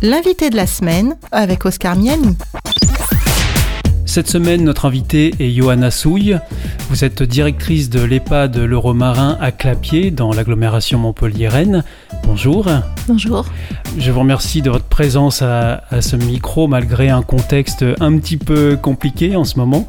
[0.00, 2.36] L'invité de la semaine avec Oscar Miani.
[4.06, 6.38] Cette semaine, notre invitée est Johanna Souille.
[6.88, 11.82] Vous êtes directrice de l'EHPAD Le Romarin à Clapier, dans l'agglomération Montpellier-Rennes.
[12.24, 12.68] Bonjour.
[13.08, 13.46] Bonjour.
[13.96, 18.76] Je vous remercie de votre présence à, ce micro, malgré un contexte un petit peu
[18.76, 19.86] compliqué en ce moment.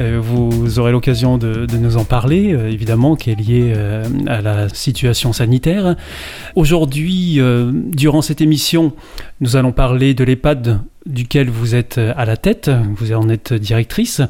[0.00, 4.42] Euh, vous aurez l'occasion de, nous en parler, euh, évidemment, qui est lié euh, à
[4.42, 5.96] la situation sanitaire.
[6.56, 7.40] Aujourd'hui,
[7.74, 8.92] durant cette émission,
[9.40, 14.20] nous allons parler de l'EHPAD duquel vous êtes à la tête, vous en êtes directrice.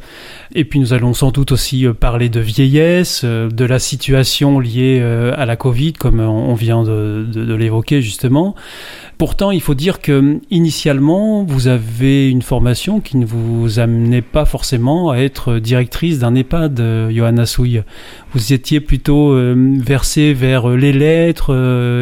[0.55, 5.45] Et puis nous allons sans doute aussi parler de vieillesse, de la situation liée à
[5.45, 8.28] la Covid, comme on vient de, l'évoquer justement.
[9.19, 14.45] Pourtant, il faut dire que initialement, vous avez une formation qui ne vous amenait pas
[14.45, 17.83] forcément à être directrice d'un EHPAD, Johanna Souille.
[18.33, 21.55] Vous étiez plutôt versée vers les lettres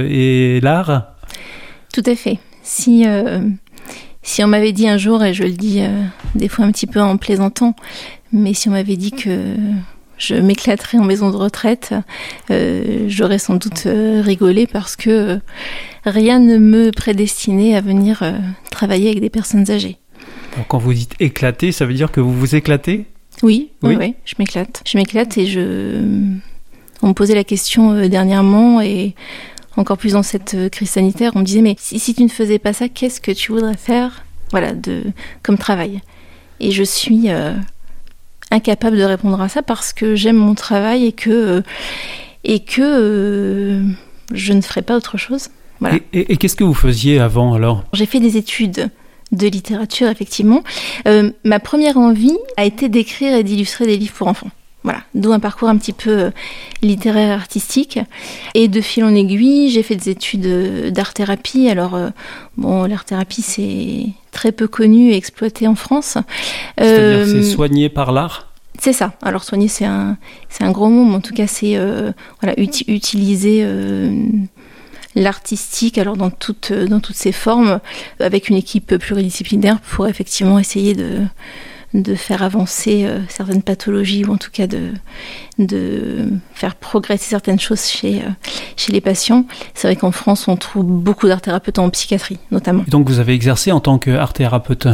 [0.09, 1.15] et l'art
[1.93, 2.39] Tout à fait.
[2.63, 3.07] Si
[4.27, 6.03] si on m'avait dit un jour, et je le dis euh,
[6.35, 7.77] des fois un petit peu en plaisantant,
[8.33, 9.55] mais si on m'avait dit que
[10.19, 11.95] je m'éclaterais en maison de retraite,
[12.51, 15.41] euh, j'aurais sans doute euh, rigolé parce que
[16.05, 18.23] rien ne me prédestinait à venir
[18.71, 19.99] travailler avec des personnes âgées.
[20.69, 23.07] quand vous dites éclater, ça veut dire que vous vous éclatez?
[23.43, 24.83] Oui, oui, oui, je m'éclate.
[24.87, 26.01] Je m'éclate et je.
[27.03, 29.15] On me posait la question dernièrement et
[29.77, 32.59] encore plus dans cette euh, crise sanitaire, on me disait mais si, tu ne faisais
[32.59, 34.25] pas ça, qu'est-ce que tu voudrais faire?
[34.51, 35.03] Voilà, de,
[35.43, 36.01] comme travail
[36.61, 37.53] Et je suis euh,
[38.51, 41.63] incapable de répondre à ça parce que j'aime mon travail et que, euh,
[42.45, 43.83] et que
[44.33, 45.49] je ne ferai pas autre chose.
[45.81, 45.99] Voilà.
[46.13, 47.85] Et, qu'est-ce que vous faisiez avant alors?
[47.93, 48.89] J'ai fait des études
[49.33, 50.63] de littérature, effectivement.
[51.45, 54.51] ma première envie a été d'écrire et d'illustrer des livres pour enfants.
[54.87, 56.31] Voilà, d'où un parcours un petit peu euh,
[56.81, 57.99] littéraire artistique.
[58.55, 61.69] Et de fil en aiguille, j'ai fait des études euh, d'art-thérapie.
[61.69, 62.11] Alors, euh,
[62.57, 66.19] bon, l'art-thérapie, c'est très peu connu et exploité en France.
[66.79, 68.53] C'est-à-dire c'est soigné par l'art?
[68.79, 69.15] C'est ça.
[69.23, 70.19] Alors soigner, c'est un,
[70.49, 71.77] c'est un gros mot, mais en tout cas, c'est
[72.41, 73.67] voilà, utiliser
[75.17, 77.81] l'artistique, alors dans toutes, dans toutes ses formes,
[78.21, 81.23] avec une équipe pluridisciplinaire pour effectivement essayer de,
[82.03, 84.93] de faire avancer euh, certaines pathologies ou en tout cas de,
[85.59, 88.29] de faire progresser certaines choses chez, euh,
[88.77, 89.47] chez les patients.
[89.75, 92.85] C'est vrai qu'en France, on trouve beaucoup d'art thérapeutes en psychiatrie, notamment.
[92.89, 94.87] donc, vous avez exercé en tant qu'art thérapeute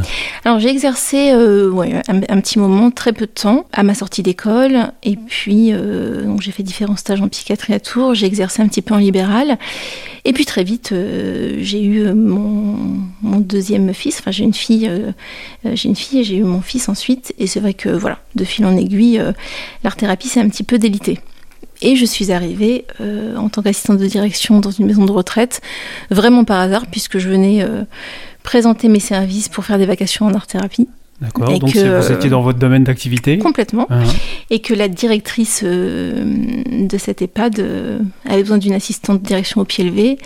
[0.44, 4.22] Alors, j'ai exercé euh, ouais, un, petit moment, très peu de temps, à ma sortie
[4.22, 4.92] d'école.
[5.02, 8.14] Et puis, donc j'ai fait différents stages en psychiatrie à Tours.
[8.14, 9.58] J'ai exercé un petit peu en libéral.
[10.24, 10.94] Et puis, très vite,
[11.60, 12.76] j'ai eu mon,
[13.22, 14.18] mon, deuxième fils.
[14.20, 14.90] Enfin, j'ai une fille,
[15.64, 17.34] j'ai une fille et j'ai eu mon fils ensuite.
[17.38, 19.32] Et c'est vrai que, voilà, de fil en aiguille, euh,
[19.84, 21.18] l'art-thérapie s'est un petit peu délité.
[21.80, 25.62] Et je suis arrivée euh, en tant qu'assistante de direction dans une maison de retraite,
[26.10, 27.82] vraiment par hasard, puisque je venais euh,
[28.42, 30.88] présenter mes services pour faire des vacations en art-thérapie.
[31.22, 33.86] D'accord, donc vous étiez dans votre domaine d'activité Complètement.
[33.90, 34.00] Ah.
[34.50, 36.24] Et que la directrice euh,
[36.88, 40.18] de cette EHPAD euh, avait besoin d'une assistante de direction au pied levé.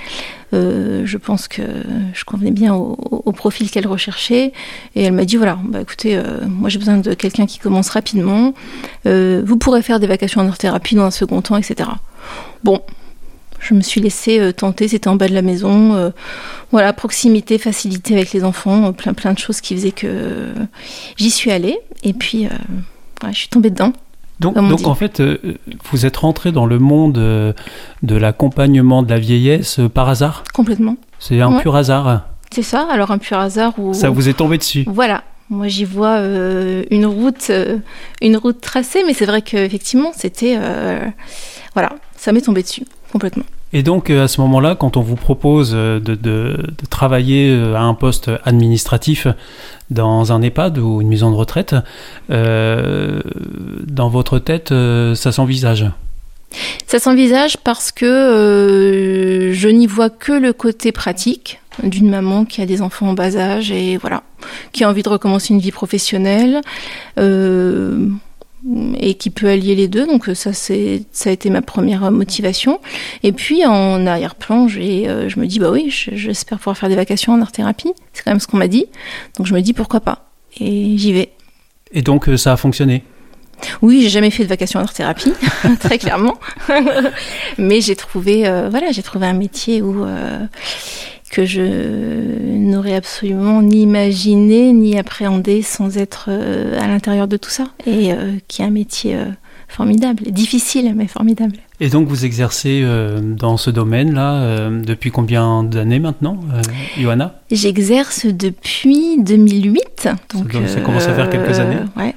[0.55, 1.61] Euh, je pense que
[2.15, 4.53] je convenais bien au, profil qu'elle recherchait.
[4.95, 6.19] Et elle m'a dit, voilà, bah, écoutez,
[6.49, 8.55] moi j'ai besoin de quelqu'un qui commence rapidement.
[9.05, 11.91] vous pourrez faire des vacations en art-thérapie dans un second temps, etc.
[12.65, 12.81] Bon,
[13.69, 15.95] je me suis laissée euh, tenter, c'était en bas de la maison.
[15.95, 16.11] Euh,
[16.71, 20.53] voilà, proximité, facilité avec les enfants, euh, plein plein de choses qui faisaient que
[21.17, 21.79] j'y suis allée.
[22.03, 22.49] Et puis,
[23.29, 23.93] je suis tombée dedans.
[24.39, 25.23] Donc, donc en fait,
[25.91, 30.45] vous êtes rentrée dans le monde de l'accompagnement de la vieillesse par hasard?
[30.53, 30.97] Complètement.
[31.19, 33.95] C'est un pur hasard C'est ça, alors un pur hasard où...
[33.95, 37.51] Ça vous est tombé dessus Voilà, moi, j'y vois une route,
[38.21, 40.59] une route tracée, mais c'est vrai qu'effectivement, c'était,
[41.73, 43.45] voilà, ça m'est tombé dessus complètement.
[43.73, 46.57] Et donc euh, à ce moment-là, quand on vous propose euh, de,
[46.89, 49.27] travailler euh, à un poste administratif
[49.91, 51.75] dans un EHPAD ou une maison de retraite,
[52.29, 54.73] dans votre tête,
[55.15, 55.87] ça s'envisage?
[56.87, 62.67] Ça s'envisage parce que je n'y vois que le côté pratique d'une maman qui a
[62.67, 64.23] des enfants en bas âge et voilà,
[64.73, 66.63] qui a envie de recommencer une vie professionnelle
[68.99, 70.07] et qui peut allier les deux.
[70.07, 72.81] Donc ça, c'est, ça a été ma première motivation.
[73.23, 76.97] Et puis en arrière-plan, j'ai, euh, je me dis bah oui, j'espère pouvoir faire des
[76.97, 77.93] vacations en art thérapie.
[78.13, 78.87] C'est quand même ce qu'on m'a dit.
[79.37, 80.31] Donc je me dis pourquoi pas?
[80.59, 81.31] Et j'y vais.
[81.93, 83.05] Et donc euh, ça a fonctionné?
[83.81, 85.33] Oui, j'ai jamais fait de vacations en art thérapie,
[85.81, 86.39] très clairement.
[87.59, 90.05] Mais j'ai trouvé, euh, voilà, j'ai trouvé un métier où
[91.31, 91.63] que je
[92.57, 98.13] n'aurais absolument ni imaginé ni appréhendé sans être euh, à l'intérieur de tout ça et
[98.13, 99.25] euh, qui est un métier euh,
[99.69, 101.57] formidable, difficile mais formidable.
[101.81, 106.63] Et donc vous exercez euh, dans ce domaine-là euh, depuis combien d'années maintenant, euh,
[106.99, 107.41] Johanna?
[107.51, 110.09] J'exerce depuis 2008.
[110.35, 112.15] Donc, ça, ça commence à faire quelques années Ouais,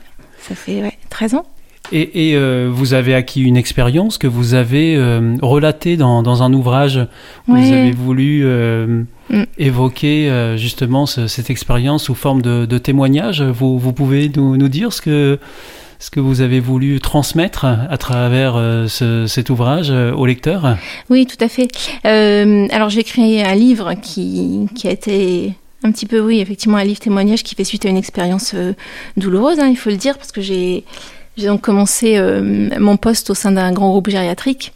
[0.48, 1.46] ça fait ouais, 13 ans.
[1.92, 4.98] Et, et vous avez acquis une expérience que vous avez
[5.42, 7.00] relatée dans, dans, un ouvrage.
[7.48, 7.62] Où Ouais.
[7.62, 8.46] Vous avez voulu
[9.30, 9.44] Mm.
[9.60, 13.44] évoquer justement ce, cette expérience sous forme de, de témoignage.
[13.44, 15.40] Vous, vous pouvez nous, nous dire ce que
[16.00, 20.78] ce que vous avez voulu transmettre à travers euh, ce, cet ouvrage euh, au lecteur?
[21.10, 21.68] Oui, tout à fait.
[22.06, 25.54] Euh, alors j'ai créé un livre qui, qui a été
[25.84, 28.74] un petit peu, oui, effectivement, un livre témoignage qui fait suite à une expérience euh,
[29.18, 30.86] douloureuse, hein, il faut le dire, parce que j'ai
[31.40, 34.74] j'ai donc commencé euh, mon poste au sein d'un grand groupe gériatrique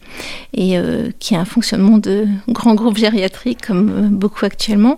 [0.53, 4.97] et euh, qui a un fonctionnement de grand groupe gériatrique comme euh, beaucoup actuellement.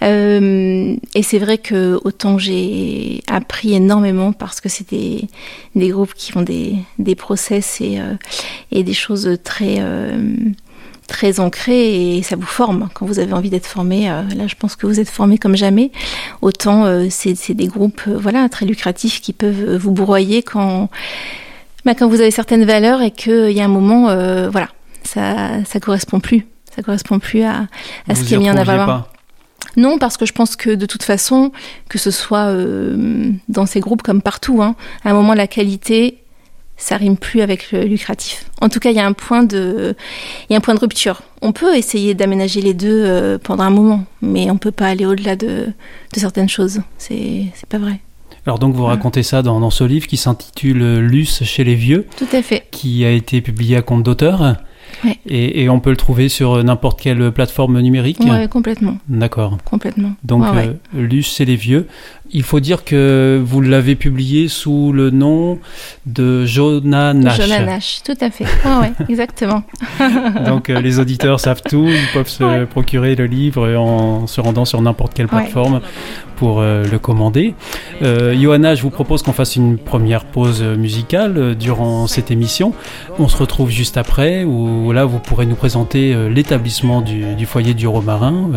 [0.00, 5.28] Et c'est vrai que autant j'ai appris énormément parce que c'est des,
[5.88, 8.00] groupes qui ont des, process et,
[8.82, 9.80] des choses très
[11.12, 14.10] très ancrées et ça vous forme quand vous avez envie d'être formé.
[14.10, 15.92] euh, là, je pense que vous êtes formé comme jamais.
[16.40, 20.88] Autant euh, c'est des groupes euh, voilà très lucratifs qui peuvent vous broyer quand
[21.84, 24.68] bah, quand vous avez certaines valeurs et qu'il y a un moment euh, voilà
[25.04, 26.46] ça ça correspond plus.
[26.74, 27.66] Ça correspond plus à,
[28.08, 28.86] à ce qui est mis en avant.
[28.86, 29.12] pas
[29.76, 31.52] Non, parce que je pense que de toute façon,
[31.90, 34.74] que ce soit euh, dans ces groupes comme partout, hein,
[35.04, 36.21] à un moment la qualité,
[36.82, 38.44] ça rime plus avec le lucratif.
[38.60, 39.94] En tout cas, il y a un point de,
[40.48, 41.22] il y a un point de rupture.
[41.40, 45.06] On peut essayer d'aménager les deux euh, pendant un moment, mais on peut pas aller
[45.06, 45.66] au-delà de,
[46.12, 46.80] de certaines choses.
[46.98, 48.00] C'est, c'est pas vrai.
[48.46, 52.06] Alors donc vous racontez ça dans, dans ce livre qui s'intitule Luce chez les vieux,
[52.16, 52.66] Tout à fait.
[52.72, 54.56] qui a été publié à compte d'auteur.
[55.04, 55.16] Ouais.
[55.26, 58.18] Et, et on peut le trouver sur n'importe quelle plateforme numérique.
[58.20, 59.56] Ouais, complètement, D'accord.
[59.64, 60.12] complètement.
[60.24, 60.76] Donc Ouais, ouais.
[60.96, 61.86] euh, Luce chez les vieux.
[62.34, 65.58] Il faut dire que vous l'avez publié sous le nom
[66.06, 67.40] de Jonah Nash.
[67.40, 68.46] Jonah Nash, tout à fait.
[68.64, 69.62] Ah ouais, exactement.
[70.46, 72.66] Donc euh, les auditeurs savent tout, ils peuvent se Ouais.
[72.66, 75.42] procurer le livre en se rendant sur n'importe quelle Ouais.
[75.42, 75.80] plateforme
[76.36, 77.54] pour euh, le commander.
[78.02, 82.72] Euh, Johanna, je vous propose qu'on fasse une première pause musicale durant cette émission.
[83.18, 87.74] On se retrouve juste après où là vous pourrez nous présenter l'établissement du, du foyer
[87.74, 88.50] du Romarin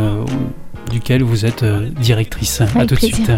[0.90, 2.62] duquel vous êtes euh, directrice.
[2.62, 3.32] à Avec tout de suite.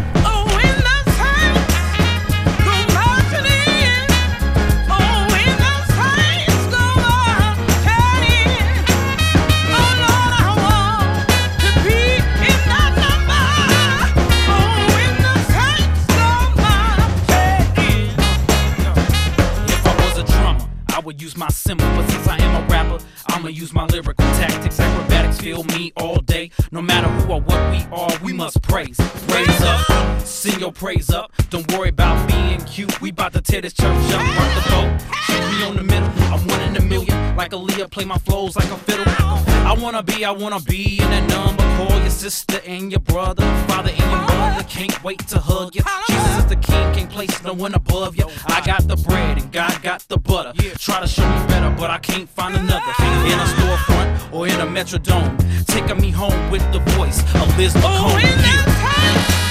[30.78, 31.32] Praise up.
[31.50, 33.02] Don't worry about being cute.
[33.02, 34.22] We bout to tear this church up.
[34.38, 36.10] Rock the boat, shoot me on the middle.
[36.32, 37.36] I'm one in a million.
[37.36, 39.06] Like Aaliyah, play my flows like a fiddle.
[39.08, 41.64] I wanna be, I wanna be in that number.
[41.78, 44.08] Call your sister and your brother, father and your
[44.38, 44.64] mother.
[44.70, 45.82] Can't wait to hug you.
[46.08, 48.26] Jesus is the king, can't place no one above you.
[48.46, 50.54] I got the bread and God got the butter.
[50.78, 52.94] Try to show me better, but I can't find another.
[53.26, 55.36] In a storefront or in a metrodome.
[55.66, 58.24] Taking me home with the voice of Liz Oh, McComb.
[58.24, 59.47] in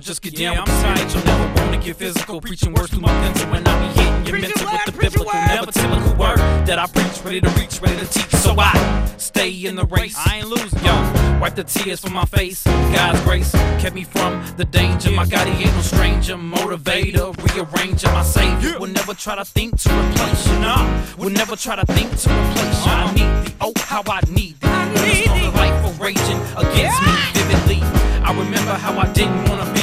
[0.00, 1.14] just get down with the science.
[1.14, 2.40] You'll never wanna get physical.
[2.40, 5.14] Preaching words through my pencil when I be hitting your mental with the word, preach
[5.14, 8.30] your biblical, never typical word that I preach, ready to reach, ready to teach.
[8.40, 8.74] So I
[9.18, 10.16] stay in the race.
[10.16, 11.38] I ain't losing, yo.
[11.40, 12.64] Wipe the tears from my face.
[12.64, 15.10] God's grace kept me from the danger.
[15.10, 16.36] My God, He ain't no stranger.
[16.36, 18.78] Motivator, rearranger, my savior.
[18.78, 20.58] Will never try to think to replace you.
[20.60, 22.92] Nah, will never try to think to replace you.
[22.92, 24.64] I need the oh, how I need it.
[24.64, 27.80] I the need of life were raging against me vividly.
[28.24, 29.73] I remember how I didn't wanna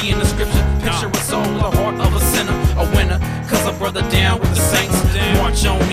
[4.22, 4.94] down with the saints.
[5.38, 5.91] March on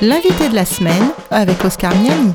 [0.00, 2.32] L'invité de la semaine avec Oscar Miani.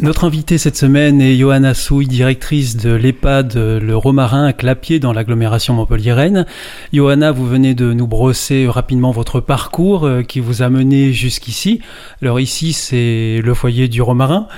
[0.00, 5.12] Notre invitée cette semaine est Johanna Souille, directrice de l'EHPAD Le Romarin à Clapier dans
[5.12, 6.46] l'agglomération montpelliéraine.
[6.92, 11.80] Johanna, vous venez de nous brosser rapidement votre parcours euh, qui vous a mené jusqu'ici.
[12.22, 14.48] Alors ici, c'est le foyer du Romarin.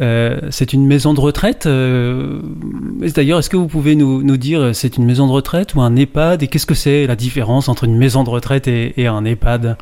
[0.00, 1.66] Euh, c'est une maison de retraite.
[1.66, 2.40] Euh,
[3.14, 5.94] D'ailleurs, est-ce que vous pouvez nous, nous dire c'est une maison de retraite ou un
[5.94, 9.26] EHPAD et qu'est-ce que c'est la différence entre une maison de retraite et, et un
[9.26, 9.76] EHPAD?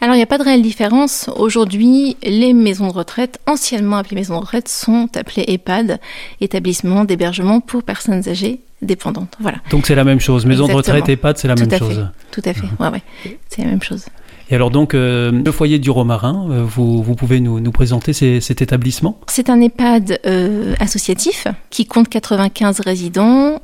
[0.00, 1.30] Alors, il n'y a pas de réelle différence.
[1.36, 5.98] Aujourd'hui, les maisons de retraite, anciennement appelées maisons de retraite, sont appelées EHPAD,
[6.40, 9.34] établissements d'hébergement pour personnes âgées dépendantes.
[9.40, 9.58] Voilà.
[9.70, 10.44] Donc c'est la même chose.
[10.44, 10.96] Maison Exactement.
[10.96, 11.94] de retraite, EHPAD, c'est la Tout même à chose.
[11.94, 12.40] fait.
[12.40, 12.66] Tout à fait.
[12.78, 13.36] Ouais, ouais.
[13.48, 14.04] C'est la même chose.
[14.50, 18.12] Et alors donc, euh, le foyer du Romarin, euh, vous, vous pouvez nous, nous présenter
[18.12, 19.18] ces- cet établissement?
[19.26, 23.60] C'est un EHPAD euh, associatif qui compte 95 résidents,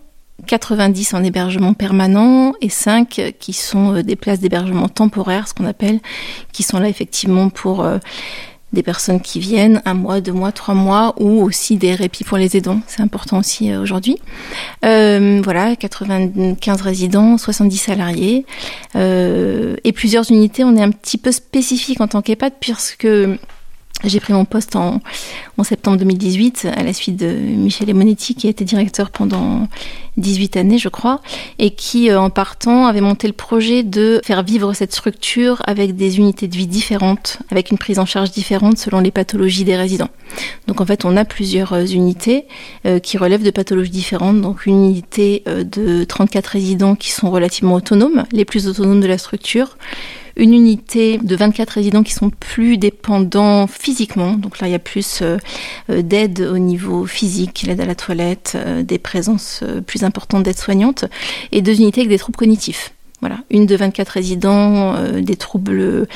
[0.46, 5.66] 90 en hébergement permanent et 5 qui sont euh, des places d'hébergement temporaire, ce qu'on
[5.66, 6.00] appelle,
[6.52, 7.98] qui sont là effectivement pour euh,
[8.72, 12.38] des personnes qui viennent un mois, deux mois, trois mois ou aussi des répits pour
[12.38, 12.80] les aidants.
[12.86, 14.18] C'est important aussi euh, aujourd'hui.
[14.84, 18.46] Euh, voilà, 95 résidents, 70 salariés
[18.96, 20.64] euh, et plusieurs unités.
[20.64, 23.08] On est un petit peu spécifique en tant qu'EHPAD puisque
[24.04, 25.00] j'ai pris mon poste en,
[25.62, 29.68] septembre 2018 à la suite de Michel Emonetti qui a été directeur pendant
[30.16, 31.20] 18 années je crois
[31.60, 35.94] et qui euh, en partant avait monté le projet de faire vivre cette structure avec
[35.94, 39.76] des unités de vie différentes, avec une prise en charge différente selon les pathologies des
[39.76, 40.10] résidents.
[40.66, 42.46] Donc en fait on a plusieurs euh, unités
[42.86, 47.74] euh, qui relèvent de pathologies différentes, donc une unité de 34 résidents qui sont relativement
[47.74, 49.76] autonomes, les plus autonomes de la structure,
[50.36, 54.34] une unité de 24 résidents qui sont plus dépendants physiquement.
[54.34, 55.36] Donc là, il y a plus euh,
[55.90, 61.04] euh, d'aide au niveau physique, l'aide à la toilette, euh, des présences plus importantes d'aides-soignantes,
[61.52, 62.94] et deux unités avec des troubles cognitifs.
[63.20, 66.08] Voilà, une de 24 résidents, des troubles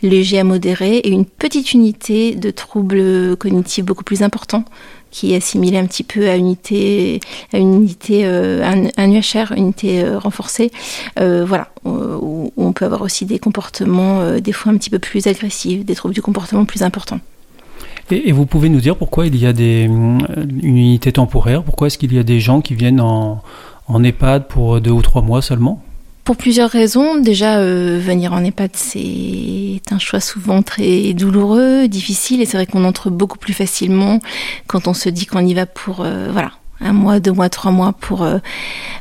[0.00, 4.64] légers à modérés, et une petite unité de troubles cognitifs beaucoup plus importants,
[5.12, 7.20] qui est assimilée un petit peu à, unité,
[7.52, 10.72] à une unité, euh, un, UHR, unité euh, renforcée.
[11.20, 15.26] Euh, voilà, où, on peut avoir aussi des comportements des fois un petit peu plus
[15.26, 17.20] agressifs, des troubles du comportement plus importants.
[18.10, 20.22] et, et vous pouvez nous dire pourquoi il y a des, une
[20.62, 21.62] unité temporaire?
[21.62, 23.42] Pourquoi est-ce qu'il y a des gens qui viennent en,
[23.86, 25.82] en EHPAD pour deux ou trois mois seulement?
[26.24, 27.16] Pour plusieurs raisons.
[27.16, 32.66] Déjà, euh, venir en EHPAD, c'est un choix souvent très douloureux, difficile, et c'est vrai
[32.66, 34.20] qu'on entre beaucoup plus facilement
[34.68, 36.52] quand on se dit qu'on y va pour, euh, voilà,
[36.84, 38.38] un mois, deux mois, trois mois pour euh,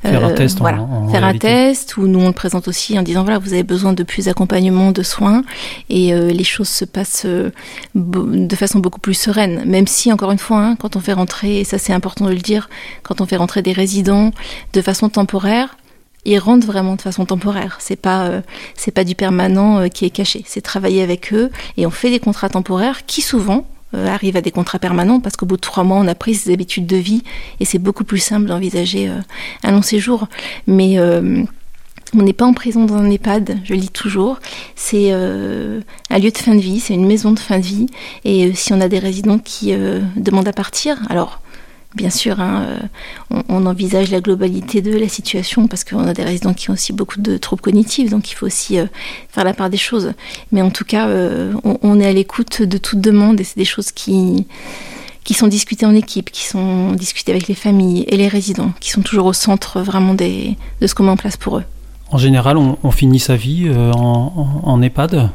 [0.02, 1.48] Faire un euh, test voilà, en faire réalité.
[1.48, 4.04] un test ou nous on le présente aussi en disant voilà vous avez besoin de
[4.04, 5.44] plus d'accompagnement, de soins
[5.90, 7.52] et euh, les choses se passent euh,
[7.96, 9.64] de façon beaucoup plus sereine.
[9.66, 12.32] Même si encore une fois hein, quand on fait rentrer et ça c'est important de
[12.32, 12.70] le dire
[13.04, 14.32] quand on fait rentrer des résidents
[14.74, 15.76] de façon temporaire
[16.26, 17.78] ils rentrent vraiment de façon temporaire.
[17.80, 18.42] C'est pas euh,
[18.76, 20.44] c'est pas du permanent euh, qui est caché.
[20.46, 24.42] C'est travailler avec eux et on fait des contrats temporaires qui souvent euh, arrivent à
[24.42, 26.98] des contrats permanents parce qu'au bout de trois mois on a pris ses habitudes de
[26.98, 27.24] vie
[27.60, 29.20] et c'est beaucoup plus simple d'envisager euh,
[29.64, 30.28] un long séjour.
[30.68, 31.44] Mais euh,
[32.18, 34.40] on n'est pas en prison dans un EHPAD, je le dis toujours.
[34.76, 37.88] C'est euh, un lieu de fin de vie, c'est une maison de fin de vie.
[38.26, 41.42] Et si on a des résidents qui euh, demandent à partir, alors
[41.96, 42.78] bien sûr, hein, euh,
[43.50, 46.74] on, on envisage la globalité de la situation parce qu'on a des résidents qui ont
[46.74, 48.86] aussi beaucoup de troubles cognitifs, donc il faut aussi euh,
[49.30, 50.14] faire la part des choses.
[50.52, 53.58] Mais en tout cas, euh, on, on est à l'écoute de toute demande et c'est
[53.58, 54.48] des choses qui
[55.24, 58.90] qui sont discutées en équipe, qui sont discutées avec les familles et les résidents, qui
[58.90, 61.64] sont toujours au centre vraiment des, de ce qu'on met en place pour eux.
[62.10, 64.34] En général, on, on finit sa vie euh, en,
[64.66, 65.30] en, en EHPAD?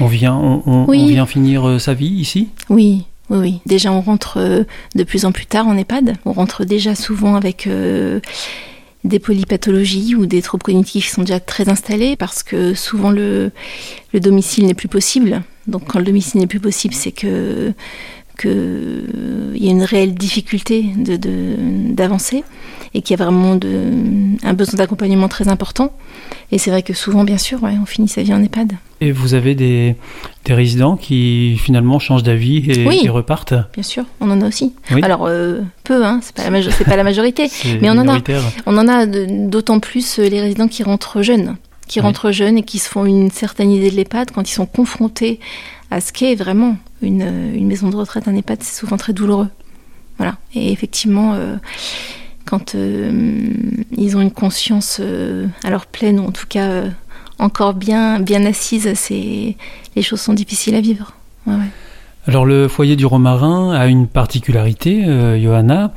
[0.00, 1.02] On vient, on, on- Oui.
[1.02, 2.48] on vient finir sa vie ici?
[2.70, 3.04] Oui,
[3.38, 3.60] oui.
[3.66, 6.16] Déjà, on rentre euh, de plus en plus tard en EHPAD.
[6.24, 8.20] On rentre déjà souvent avec euh,
[9.04, 13.50] des polypathologies ou des troubles cognitifs qui sont déjà très installés parce que souvent le
[14.14, 15.42] domicile n'est plus possible.
[15.66, 17.72] Donc, quand le domicile n'est plus possible, c'est que
[18.36, 19.04] que
[19.54, 22.42] il y a une réelle difficulté de- de- d'avancer
[22.94, 23.70] et qu'il y a vraiment de,
[24.42, 25.92] un besoin d'accompagnement très important.
[26.50, 28.72] Et c'est vrai que souvent, bien sûr, ouais, on finit sa vie en EHPAD.
[29.00, 29.96] Et vous avez des,
[30.44, 33.00] des résidents qui finalement changent d'avis et, Oui.
[33.04, 34.74] et repartent Bien sûr, on en a aussi.
[34.90, 35.00] Oui.
[35.02, 37.48] Alors, euh, peu, hein, c'est pas, la pas majorité.
[37.80, 38.18] Mais on en a.
[38.66, 41.56] On en a de- d'autant plus euh, les résidents qui rentrent jeunes,
[41.88, 42.04] qui Oui.
[42.06, 45.40] rentrent jeunes et qui se font une certaine idée de l'EHPAD quand ils sont confrontés
[45.90, 49.48] à ce qu'est vraiment une, une maison de retraite, un EHPAD, c'est souvent très douloureux.
[50.18, 50.36] Voilà.
[50.54, 51.56] Et effectivement, euh,
[52.44, 53.50] quand euh,
[53.96, 56.90] ils ont une conscience euh, alors pleine ou en tout cas euh,
[57.38, 59.56] encore bien bien assise, c'est
[59.96, 61.12] les choses sont difficiles à vivre.
[61.46, 61.70] Ouais, ouais.
[62.28, 65.92] Alors le foyer du Romarin a une particularité, euh, Johanna.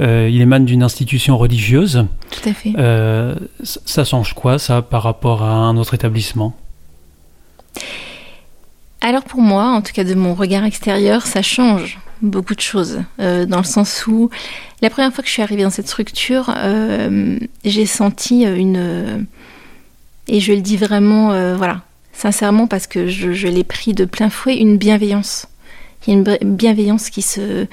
[0.00, 2.04] Euh, il émane d'une institution religieuse.
[2.30, 2.74] Tout à fait.
[2.76, 6.54] Euh, ça change quoi ça par rapport à un autre établissement?
[9.00, 13.00] Alors pour moi, en tout cas de mon regard extérieur, ça change beaucoup de choses.
[13.18, 14.28] euh, dans le sens où
[14.82, 18.76] la première fois que je suis arrivée dans cette structure, euh, j'ai senti une...
[18.76, 19.18] euh,
[20.28, 21.80] et je le dis vraiment, euh, voilà,
[22.12, 25.46] sincèrement, parce que je, je l'ai pris de plein fouet, une bienveillance.
[26.06, 27.66] Il y a une bienveillance qui se,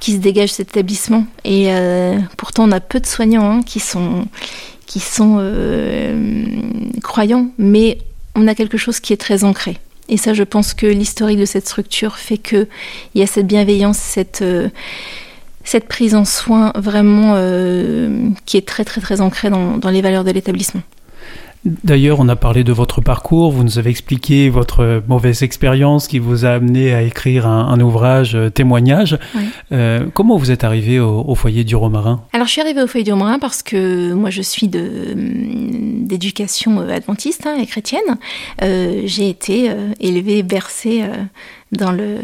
[0.00, 1.26] qui se dégage de cet établissement.
[1.44, 4.26] Et euh, pourtant, on a peu de soignants hein, qui sont,
[4.86, 6.44] qui sont euh,
[7.02, 7.98] croyants, mais
[8.34, 9.78] on a quelque chose qui est très ancré.
[10.08, 12.68] Et ça, je pense que l'historique de cette structure fait que
[13.14, 14.68] il y a cette bienveillance, cette euh,
[15.88, 20.30] prise en soin vraiment euh, qui est très très très ancrée dans les valeurs de
[20.30, 20.82] l'établissement.
[21.84, 26.20] D'ailleurs, on a parlé de votre parcours, vous nous avez expliqué votre mauvaise expérience qui
[26.20, 29.18] vous a amené à écrire un, un ouvrage euh, témoignage.
[29.34, 29.42] Oui.
[29.72, 32.22] Euh, comment vous êtes arrivé au, au foyer du Romarin?
[32.32, 36.80] Alors je suis arrivée au Foyer du Romarin parce que moi je suis hum, d'éducation
[36.80, 38.00] euh, adventiste hein, et chrétienne.
[38.62, 41.02] Euh, j'ai été euh, élevée, bercée
[41.76, 42.18] dans le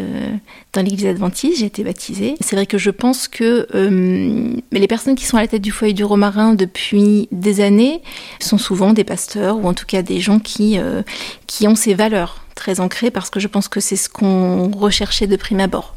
[0.73, 2.35] dans l'église adventiste, j'ai été baptisée.
[2.41, 5.71] C'est vrai que je pense que euh, les personnes qui sont à la tête du
[5.71, 8.03] foyer du Romarin depuis des années
[8.41, 11.03] sont souvent des pasteurs ou en tout cas des gens qui euh,
[11.47, 15.27] qui ont ces valeurs très ancrées parce que je pense que c'est ce qu'on recherchait
[15.27, 15.95] de prime abord.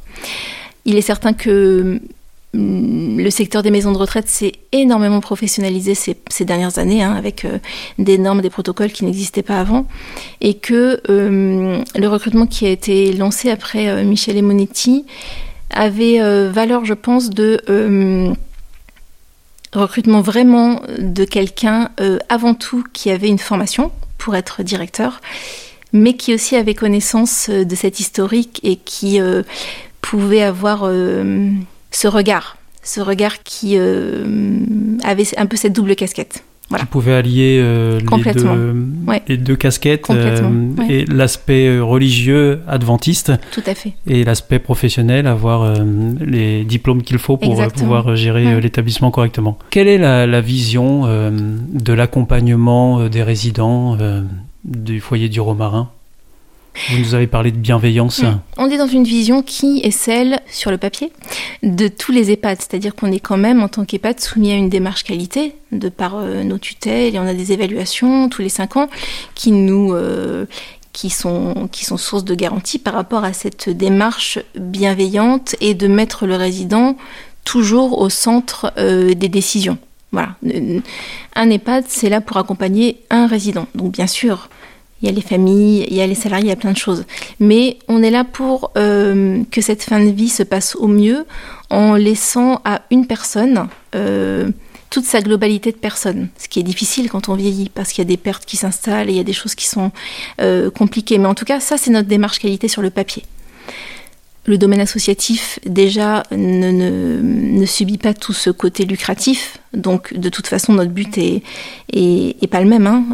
[0.86, 2.00] Il est certain que
[2.58, 7.60] le secteur des maisons de retraite s'est énormément professionnalisé ces, dernières années, hein, avec euh,
[8.00, 9.88] des normes, des protocoles qui n'existaient pas avant,
[10.42, 15.06] et que euh, le recrutement qui a été lancé après euh, Michel Monetti
[15.70, 17.62] avait euh, valeur, je pense, de
[19.74, 21.90] recrutement vraiment de quelqu'un
[22.30, 25.20] avant tout qui avait une formation pour être directeur,
[25.92, 29.20] mais qui aussi avait connaissance de cet historique et qui
[30.00, 30.90] pouvait avoir
[31.96, 34.26] ce regard, ce regard qui euh,
[35.04, 36.44] avait un peu cette double casquette.
[36.70, 36.84] Voilà.
[36.86, 38.56] Qui pouvait allier euh, les, Complètement.
[38.56, 38.76] deux,
[39.08, 39.22] Ouais.
[39.28, 40.34] les deux casquettes ouais.
[40.90, 43.94] et l'aspect euh, religieux adventiste Tout à fait.
[44.08, 45.76] et l'aspect professionnel, avoir euh,
[46.26, 48.54] les diplômes qu'il faut pour euh, pouvoir gérer Ouais.
[48.54, 49.60] euh, l'établissement correctement.
[49.70, 54.24] Quelle est la, la vision euh, de l'accompagnement euh, des résidents euh,
[54.64, 55.90] du foyer du Romarin?
[56.90, 58.22] Vous nous avez parlé de bienveillance.
[58.22, 58.40] Mm.
[58.58, 61.12] On est dans une vision qui est celle, sur le papier,
[61.64, 62.58] de tous les EHPAD.
[62.60, 66.16] C'est-à-dire qu'on est quand même, en tant qu'EHPAD, soumis à une démarche qualité de par
[66.18, 68.90] euh, nos tutelles et on a des évaluations tous les cinq ans
[69.34, 69.94] qui nous.
[69.94, 70.46] euh,
[70.96, 75.88] qui sont, qui sont source de garantie par rapport à cette démarche bienveillante et de
[75.88, 76.96] mettre le résident
[77.44, 79.78] toujours au centre euh, des décisions.
[80.14, 80.36] Voilà.
[81.36, 83.68] Un EHPAD, c'est là pour accompagner un résident.
[83.76, 84.48] Donc bien sûr,
[85.06, 86.78] il y a les familles, il y a les salariés, il y a plein de
[86.78, 87.06] choses.
[87.40, 91.28] Mais on est là pour euh, que cette fin de vie se passe au mieux
[91.70, 94.50] en laissant à une personne euh,
[94.90, 96.30] toute sa globalité de personne.
[96.40, 99.12] Ce qui est difficile quand on vieillit parce qu'il y a des pertes qui s'installent
[99.12, 99.92] il y a des choses qui sont
[100.42, 101.20] euh, compliquées.
[101.20, 103.24] Mais en tout cas, ça, c'est notre démarche qualité sur le papier.
[104.48, 109.58] Le domaine associatif, déjà, ne, subit pas tout ce côté lucratif.
[109.74, 112.86] Donc, de toute façon, notre but est, pas le même.
[112.88, 113.06] Hein.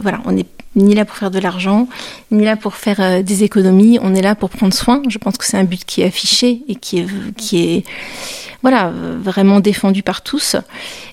[0.00, 0.46] Voilà, on n'est
[0.76, 1.88] ni là pour faire de l'argent,
[2.30, 3.98] ni là pour faire euh, des économies.
[4.02, 5.02] On est là pour prendre soin.
[5.08, 7.84] Je pense que c'est un but qui est affiché et qui est, qui est
[8.62, 10.56] voilà, euh, vraiment défendu par tous.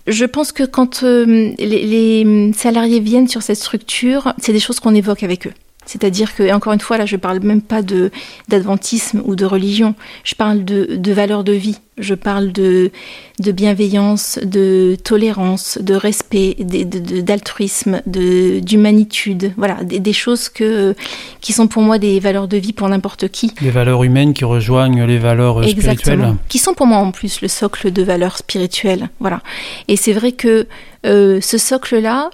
[0.07, 4.79] Je pense que quand euh, les, les salariés viennent sur cette structure, c'est des choses
[4.79, 5.53] qu'on évoque avec eux.
[5.85, 8.11] C'est-à-dire que, et encore une fois, là, je parle même pas de
[8.47, 9.95] d'adventisme ou de religion.
[10.23, 11.77] Je parle de, de valeurs de vie.
[11.97, 12.91] Je parle de,
[13.39, 19.53] de bienveillance, de tolérance, de respect, d'altruisme, de, d'humanitude.
[19.57, 20.95] Voilà, des, des choses que,
[21.39, 23.51] qui sont pour moi des valeurs de vie pour n'importe qui.
[23.61, 25.91] Les valeurs humaines qui rejoignent les valeurs spirituelles.
[25.91, 26.37] Exactement.
[26.49, 29.09] Qui sont pour moi en plus le socle de valeurs spirituelles.
[29.19, 29.41] Voilà.
[29.87, 30.67] Et c'est vrai que
[31.05, 32.31] euh, ce socle-là,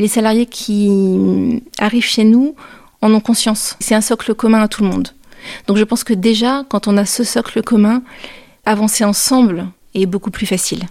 [0.00, 2.54] les salariés qui arrivent chez nous
[3.02, 3.76] en ont conscience.
[3.80, 5.08] C'est un socle commun à tout le monde.
[5.66, 8.02] Donc je pense que déjà, quand on a ce socle commun,
[8.64, 10.84] avancer ensemble est beaucoup plus facile.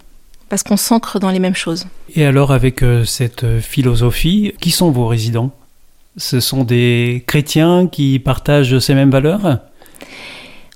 [0.49, 1.85] Parce qu'on s'ancre dans les mêmes choses.
[2.15, 5.51] Et alors, avec euh, cette euh, philosophie, qui sont vos résidents?
[6.17, 9.59] Ce sont des chrétiens qui partagent ces mêmes valeurs?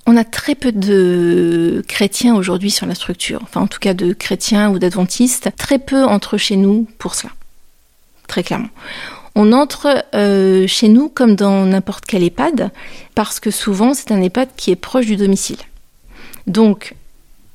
[0.06, 4.12] On a très peu de chrétiens aujourd'hui sur la structure, enfin en tout cas de
[4.12, 7.32] chrétiens ou d'adventistes, très peu entrent chez nous pour cela,
[8.26, 8.70] très clairement.
[9.34, 12.70] On entre euh, chez nous comme dans n'importe quel EHPAD,
[13.14, 15.58] parce que souvent c'est un EHPAD qui est proche du domicile.
[16.46, 16.94] Donc,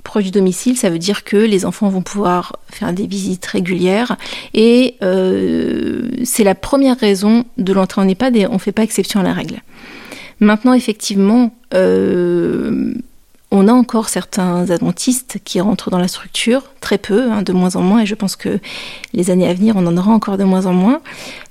[0.04, 4.18] proche du domicile, ça veut dire que les enfants vont pouvoir faire des visites régulières,
[4.54, 8.84] et euh, c'est la première raison de l'entrée en EHPAD, et on ne fait pas
[8.84, 9.62] exception à la règle.
[10.42, 12.94] Maintenant, effectivement, euh,
[13.52, 17.76] on a encore certains adventistes qui rentrent dans la structure, très peu, hein, de moins
[17.76, 18.60] en moins, et je pense que
[19.14, 21.02] les années à venir, on en aura encore de moins en moins,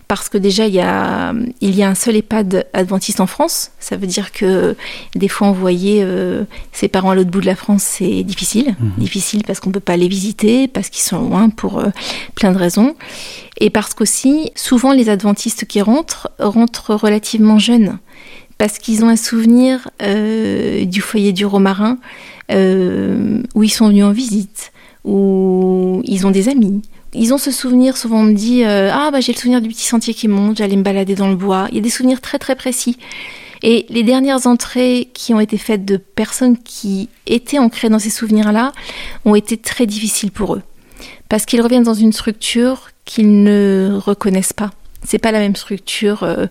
[0.09, 3.73] parce que déjà il y a, il y a un seul EHPAD adventiste en France.
[3.79, 4.75] Ça veut dire que
[5.15, 8.75] des fois envoyer euh, ses parents à l'autre bout de la France, c'est difficile.
[8.81, 8.93] Mhm.
[8.97, 11.91] Difficile parce qu'on peut pas les visiter, parce qu'ils sont loin pour euh,
[12.35, 12.97] plein de raisons.
[13.61, 17.99] Et parce qu'aussi, souvent les adventistes qui rentrent, rentrent relativement jeunes.
[18.59, 21.99] Parce qu'ils ont un souvenir euh, du foyer du Romarin,
[22.51, 24.73] euh, où ils sont venus en visite,
[25.05, 26.83] où ils ont des amis.
[27.15, 29.69] Ils ont ce souvenir, souvent on me dit euh, Ah, bah j'ai le souvenir du
[29.69, 31.69] petit sentier qui monte, j'allais me balader dans le bois.
[31.71, 32.99] Il y a des souvenirs très très précis.
[33.63, 38.11] Et les dernières entrées qui ont été faites de personnes qui étaient ancrées dans ces
[38.11, 38.73] souvenirs-là
[39.25, 40.63] ont été très difficiles pour eux.
[41.29, 44.71] Parce qu'ils reviennent dans une structure qu'ils ne reconnaissent pas.
[45.05, 46.47] C'est pas la même structure, euh,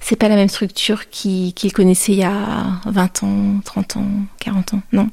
[0.00, 4.06] c'est pas la même structure qui- qu'ils connaissaient il y a 20 ans, 30 ans,
[4.38, 4.82] 40 ans.
[4.92, 5.08] Non.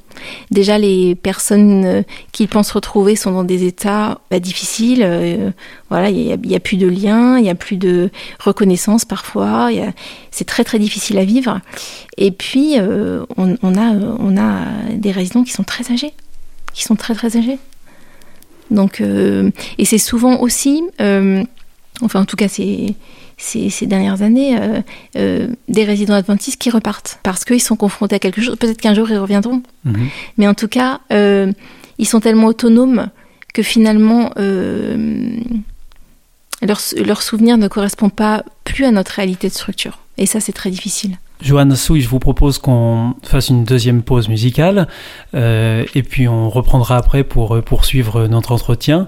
[0.51, 2.01] Déjà, les personnes euh,
[2.31, 5.01] qu'ils pensent retrouver sont dans des états bah, difficiles.
[5.03, 5.49] euh,
[5.89, 9.69] voilà, il y, a- plus de lien, il y a plus de reconnaissance parfois.
[10.29, 11.59] C'est très très difficile à vivre.
[12.17, 14.61] Et puis, euh, on, on a, on a
[14.93, 16.13] des résidents qui sont très âgés,
[16.73, 17.57] qui sont très très âgés.
[18.69, 20.83] Donc, et c'est souvent aussi,
[22.01, 22.95] enfin en tout cas ces,
[23.37, 24.81] ces dernières années, euh,
[25.17, 28.55] euh, des résidents adventistes qui repartent parce qu'ils sont confrontés à quelque chose.
[28.57, 30.07] Peut-être qu'un jour ils reviendront, Mhm.
[30.37, 31.51] mais en tout cas, euh,
[31.97, 33.07] ils sont tellement autonomes
[33.53, 34.31] que finalement
[36.61, 39.99] leur, leur souvenir ne correspond pas plus à notre réalité de structure.
[40.17, 41.17] Et ça, c'est très difficile.
[41.41, 44.89] Johanna Souy, je vous propose qu'on fasse une deuxième pause musicale
[45.33, 49.07] euh, et puis on reprendra après pour poursuivre notre entretien.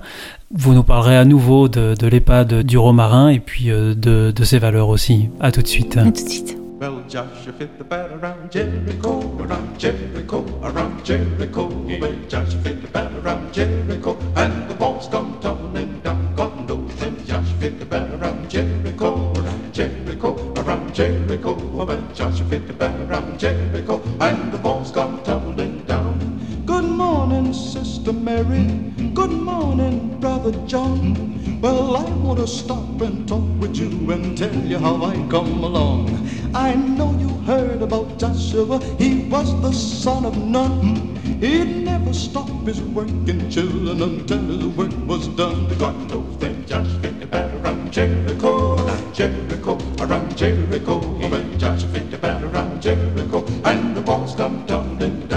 [0.53, 4.43] Vous nous parlerez à nouveau de, de l'EHPAD du Romarin et puis euh, de, de
[4.43, 5.29] ses valeurs aussi.
[5.39, 5.97] À tout de suite.
[5.97, 6.57] À tout de suite.
[6.81, 11.69] Well, Joshua fit the bat around Jericho, around Jericho, around Jericho.
[11.87, 16.33] Well, Joshua fit the bat around Jericho, and the walls come tumbling down.
[16.35, 21.53] God knows when Joshua fit the bat around Jericho, around Jericho, around Jericho.
[21.53, 26.17] Well, Joshua fit the bat around Jericho, and the walls come tumbling down.
[26.65, 28.67] Good morning, Sister Mary.
[29.13, 31.59] Good morning, Brother John.
[31.61, 35.63] Well, I want to stop and talk with you and tell you how I come
[35.63, 36.29] along.
[36.53, 38.79] I know you heard about Joshua.
[38.97, 41.15] He was the son of Nun.
[41.41, 45.67] He'd never stop his working children until his work was done.
[45.67, 50.99] The God knows that Joshua fit the bat around Jericho, around Jericho, around Jericho.
[50.99, 55.30] When Joshua fit the bat around Jericho, and the walls come tumbling.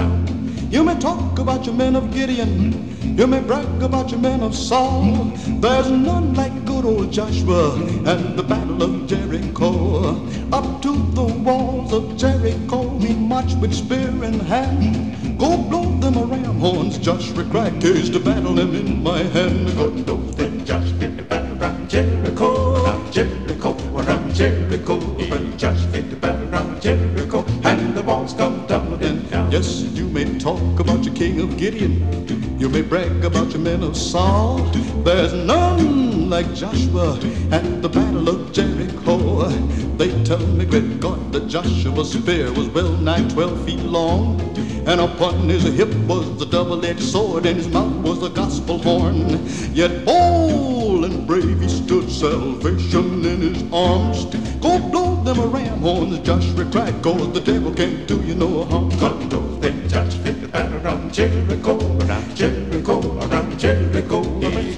[0.75, 3.17] You may talk about your men of Gideon.
[3.17, 5.31] You may brag about your men of Saul.
[5.61, 10.09] There's none like good old Joshua and the battle of Jericho.
[10.51, 15.39] Up to the walls of Jericho, he marched with spear in hand.
[15.39, 19.73] Go blow them a ram horns, Joshua cried, case to battle him in my hand.
[19.77, 24.99] God knows that Joshua fit the battle around Jericho, around Jericho, around Jericho.
[25.29, 29.49] But Joshua fit the battle around Jericho, and the walls come tumbling down.
[29.53, 29.94] Yes,
[30.45, 32.59] talk about your king of Gideon.
[32.59, 34.59] You may brag about your men of Saul.
[35.03, 37.17] There's none like Joshua
[37.49, 39.49] at the battle of Jericho.
[39.97, 44.39] They tell me, great God, that Joshua's spear was well nigh twelve feet long.
[44.85, 49.47] And upon his hip was the double-edged sword, and his mouth was a gospel horn.
[49.73, 54.27] Yet bold and brave he stood, salvation in his arms.
[54.61, 58.63] Go blow them a ram horns, Joshua cried, cause the devil can't do you no
[58.65, 58.89] harm.
[58.89, 64.23] Knows that Joshua fit the battle around Jericho, around Jericho, around Jericho.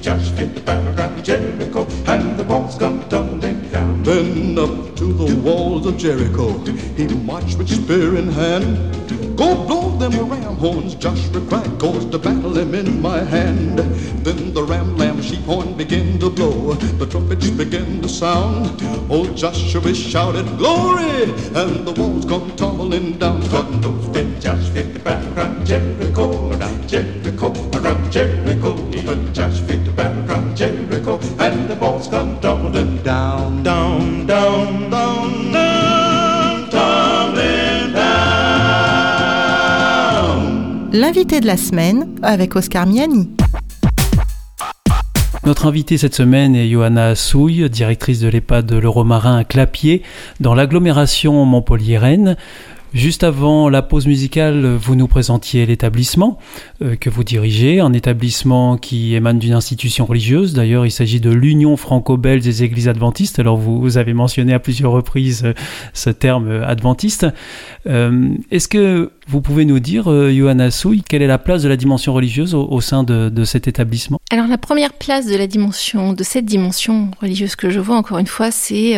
[0.01, 4.03] Joshua fit the battle around Jericho, and the walls come tumbling down.
[4.03, 6.57] Then up to the walls of Jericho,
[6.95, 8.96] he marched with spear in hand.
[9.37, 13.77] Go blow them ram horns, Joshua cried, cause to battle him in my hand.
[14.25, 18.81] Then the ram, lamb, sheep horn began to blow, the trumpets began to sound.
[19.11, 21.23] Old Joshua shouted, Glory!
[21.53, 23.41] And the walls come tumbling down.
[23.51, 28.73] God knows when Joshua the battle around Jericho, around Jericho, around Jericho.
[29.05, 29.66] But Joshua
[41.07, 43.29] L'invité de la semaine avec Oscar Miani.
[45.45, 50.03] Notre invitée cette semaine est Johanna Souille, directrice de l'EHPAD de l'Euromarin à Clapier,
[50.41, 52.35] dans l'agglomération Montpellier-Rennes.
[52.97, 56.39] Juste avant la pause musicale, vous nous présentiez l'établissement
[56.81, 60.53] euh, que vous dirigez, un établissement qui émane d'une institution religieuse.
[60.53, 63.37] D'ailleurs, il s'agit de l'Union franco-belge des églises adventistes.
[63.37, 65.53] Alors, vous, avez mentionné à plusieurs reprises euh,
[65.93, 67.27] ce terme euh, adventiste.
[67.85, 72.13] Est-ce que vous pouvez nous dire, Johanna Souy, quelle est la place de la dimension
[72.13, 74.19] religieuse au, sein de, cet établissement?
[74.31, 78.17] Alors la première place de la dimension, de cette dimension religieuse que je vois encore
[78.17, 78.95] une fois, c'est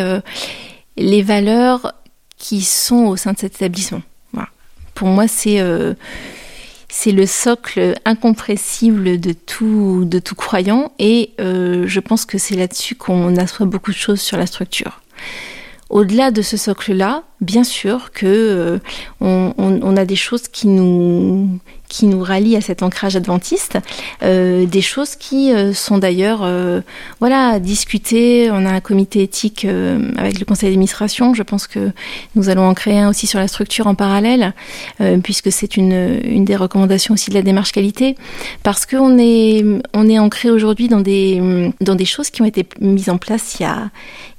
[0.96, 1.92] les valeurs
[2.40, 4.02] qui sont au sein de cet établissement.
[4.94, 5.94] Pour moi, c'est euh,
[6.88, 12.56] c'est le socle incompressible de tout de tout croyant, et euh, je pense que c'est
[12.56, 15.00] là-dessus qu'on assoit beaucoup de choses sur la structure.
[15.88, 18.78] Au-delà de ce socle-là, bien sûr que euh,
[19.20, 21.58] on a des choses qui nous
[21.90, 23.78] qui nous rallient à cet ancrage adventiste,
[24.22, 26.80] euh, des choses qui euh, sont d'ailleurs euh,
[27.18, 28.48] voilà discutées.
[28.50, 31.34] On a un comité éthique euh, avec le conseil d'administration.
[31.34, 31.90] Je pense que
[32.36, 34.54] nous allons en créer un aussi sur la structure en parallèle,
[35.00, 38.14] euh, puisque c'est une une des recommandations aussi de la démarche qualité,
[38.62, 42.64] parce qu'on est on est ancré aujourd'hui dans des dans des choses qui ont été
[42.80, 43.90] mises en place il y a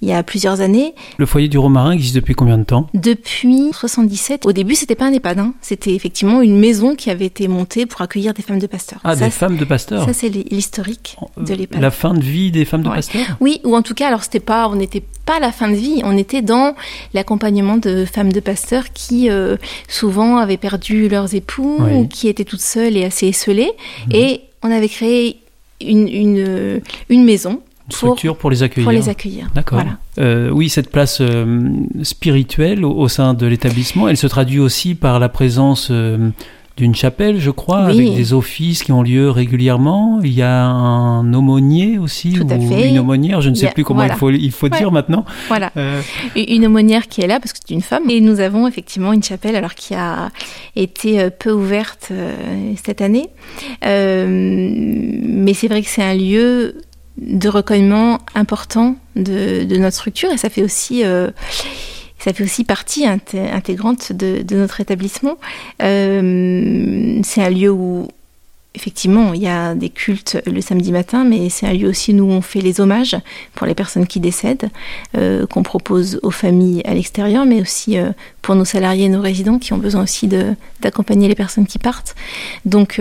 [0.01, 2.87] il y a plusieurs années Le foyer du Romarin existe depuis combien de temps?
[2.93, 4.45] Depuis 77.
[4.45, 5.53] Au début, c'était pas un EHPAD, hein.
[5.61, 8.99] c'était effectivement une maison qui avait été montée pour accueillir des femmes de pasteurs.
[9.03, 11.81] Ah, ça, des femmes de pasteurs ça c'est l'historique de l'EHPAD.
[11.81, 12.95] La fin de vie des femmes de Ouais.
[12.95, 15.69] pasteurs Oui, ou en tout cas, alors c'était pas, on n'était pas à la fin
[15.69, 16.75] de vie, on était dans
[17.13, 21.93] l'accompagnement de femmes de pasteurs qui euh, souvent avaient perdu leurs époux, Oui.
[21.93, 23.71] ou qui étaient toutes seules et assez esselées,
[24.11, 25.37] et on avait créé
[25.79, 29.49] une, une, une maison pour, structure pour les accueillir pour les accueillir.
[29.55, 29.79] D'accord.
[29.81, 29.97] Voilà.
[30.19, 31.69] Euh, oui, cette place euh,
[32.03, 36.29] spirituelle au, au sein de l'établissement, elle se traduit aussi par la présence euh,
[36.81, 38.07] d'une chapelle, je crois, Oui.
[38.07, 40.19] avec des offices qui ont lieu régulièrement.
[40.23, 42.89] Il y a un aumônier aussi, Tout à ou fait.
[42.89, 44.15] une aumônière, je ne sais plus comment voilà.
[44.15, 44.77] il faut, il faut Ouais.
[44.79, 45.23] dire maintenant.
[45.47, 45.71] Voilà.
[45.77, 46.01] Euh,
[46.35, 49.21] une aumônière qui est là parce que c'est une femme et nous avons effectivement une
[49.23, 50.29] chapelle alors qui a
[50.75, 52.33] été euh, peu ouverte euh,
[52.83, 53.29] cette année
[53.85, 56.77] Euh, mais c'est vrai que c'est un lieu
[57.17, 61.03] de recueillement important de, de notre structure et ça fait aussi
[62.23, 65.37] ça fait aussi partie inté- intégrante de, notre établissement.
[65.81, 68.07] Euh, c'est un lieu où
[68.73, 72.23] Effectivement, il y a des cultes le samedi matin, mais c'est un lieu aussi où
[72.31, 73.17] on fait les hommages
[73.53, 74.69] pour les personnes qui décèdent,
[75.17, 79.19] euh, qu'on propose aux familles à l'extérieur, mais aussi euh, pour nos salariés et nos
[79.19, 80.29] résidents qui ont besoin aussi
[80.79, 82.15] d'accompagner les personnes qui partent.
[82.63, 82.97] Donc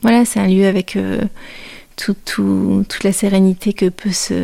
[0.00, 0.96] voilà, c'est un lieu avec
[1.96, 4.34] tout- tout- toute la sérénité que peut se,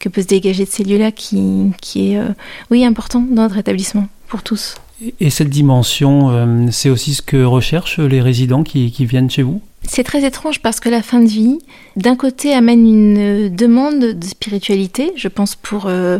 [0.00, 2.30] que peut se dégager de ces lieux-là qui, qui est, euh,
[2.70, 4.74] oui, important dans notre établissement pour tous.
[5.20, 9.42] et cette dimension, euh, c'est aussi ce que recherchent les résidents qui, qui viennent chez
[9.42, 9.60] vous?
[9.82, 11.58] C'est très étrange parce que la fin de vie,
[11.96, 16.18] d'un côté, amène une euh, demande de spiritualité, je pense pour, euh,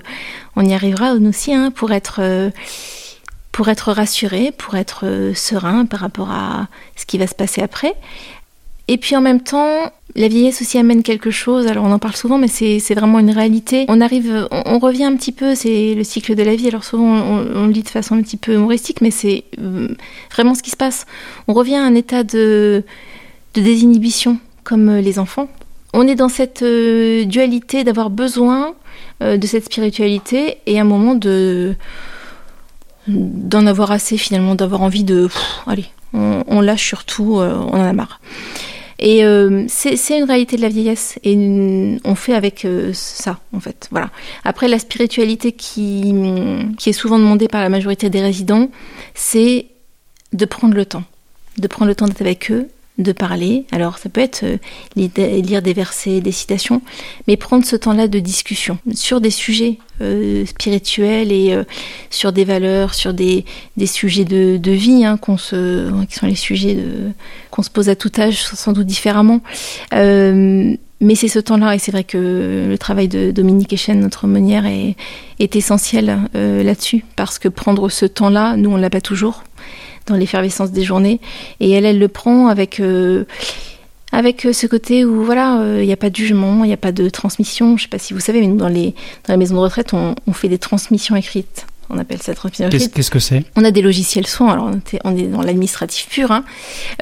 [0.57, 2.51] on y arrivera nous aussi, hein, pour être, euh,
[3.53, 7.95] pour être rassuré, pour être serein par rapport à ce qui va se passer après.
[8.91, 11.69] Et puis en même temps, la vieillesse aussi amène quelque chose.
[11.69, 13.85] Alors on en parle souvent, mais c'est vraiment une réalité.
[13.87, 15.55] On arrive, on, revient un petit peu.
[15.55, 16.67] C'est le cycle de la vie.
[16.67, 19.87] Alors souvent on, le dit de façon un petit peu humoristique, mais c'est euh,
[20.33, 21.07] vraiment ce qui se passe.
[21.47, 22.83] On revient à un état de
[23.55, 25.47] de désinhibition, comme euh, les enfants.
[25.95, 28.75] On est dans cette euh, dualité d'avoir besoin
[29.21, 31.75] de cette spiritualité et un moment de
[33.07, 35.29] d'en avoir assez finalement, d'avoir envie de
[35.67, 38.19] allez, on, lâche surtout, on en a marre.
[39.03, 43.61] Et euh, c'est une réalité de la vieillesse et on fait avec euh, ça en
[43.61, 43.89] fait.
[43.91, 44.11] Voilà.
[44.45, 46.15] Après la spiritualité qui
[46.87, 48.71] est souvent demandée par la majorité des résidents,
[49.15, 49.67] c'est
[50.35, 51.05] de prendre le temps,
[51.57, 52.69] de prendre le temps d'être avec eux,
[53.03, 53.67] de parler.
[53.73, 54.57] Alors ça peut être euh,
[54.97, 55.11] li-
[55.43, 56.83] lire des versets, des citations,
[57.27, 61.65] mais prendre ce temps-là de discussion sur des sujets euh, spirituels et euh,
[62.11, 63.45] sur des valeurs, sur des,
[63.87, 66.79] sujets de, vie, hein, qu'on se, qui sont les sujets
[67.51, 69.41] qu'on se pose à tout âge, sans doute différemment.
[71.01, 74.67] Mais c'est ce temps-là, et c'est vrai que le travail de Dominique Echen, notre aumônière,
[74.67, 74.97] est,
[75.39, 79.43] est essentiel euh, là-dessus, parce que prendre ce temps-là, nous, on l'a pas toujours
[80.07, 81.21] dans l'effervescence des journées,
[81.61, 83.25] et elle, elle le prend avec euh,
[84.13, 86.79] avec ce côté où voilà, euh, il n'y a pas de jugement, il n'y a
[86.79, 87.77] pas de transmission.
[87.77, 88.95] Je sais pas si vous savez, mais nous dans les
[89.27, 91.67] dans les maisons de retraite, on, on fait des transmissions écrites.
[91.91, 92.95] On appelle ça transmission Qu'est-ce écrite.
[92.95, 93.45] qu'est-ce que c'est?
[93.57, 94.71] On a des logiciels soins, alors
[95.05, 96.45] on, est dans l'administratif pur, hein,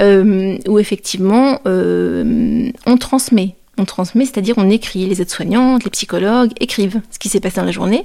[0.01, 3.55] euh, où effectivement euh, on transmet.
[3.79, 5.07] On transmet, c'est-à-dire on écrit.
[5.07, 8.05] Les aides-soignantes, les psychologues écrivent ce qui s'est passé dans la journée.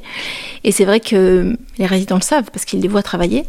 [0.64, 3.46] Et c'est vrai que les résidents le savent parce qu'ils les voient travailler.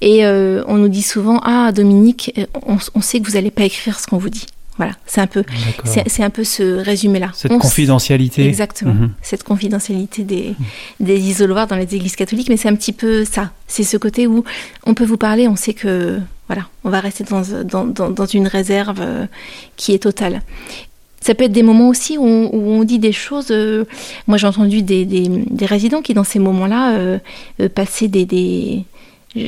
[0.00, 3.50] Et euh, on nous dit souvent Ah, Dominique, euh, on, on sait que vous n'allez
[3.50, 4.46] pas écrire ce qu'on vous dit.
[4.76, 5.44] Voilà, c'est un peu,
[5.84, 7.30] c'est un peu ce résumé-là.
[7.34, 8.44] Cette On confidentialité.
[8.44, 8.92] Exactement.
[8.92, 9.12] Mhm.
[9.22, 10.54] Cette confidentialité des,
[10.98, 13.52] des isoloirs dans les églises catholiques, mais c'est un petit peu ça.
[13.68, 14.42] C'est ce côté où
[14.84, 18.26] on peut vous parler, on sait que voilà, on va rester dans, dans, dans, dans
[18.26, 19.26] une réserve euh,
[19.76, 20.42] qui est totale.
[21.26, 23.46] Ça peut être des moments aussi où on, où on dit des choses.
[23.50, 23.86] euh,
[24.26, 27.18] moi, j'ai entendu des, des, des résidents qui, dans ces moments-là, euh,
[27.60, 28.26] euh, passaient des.
[28.26, 28.84] des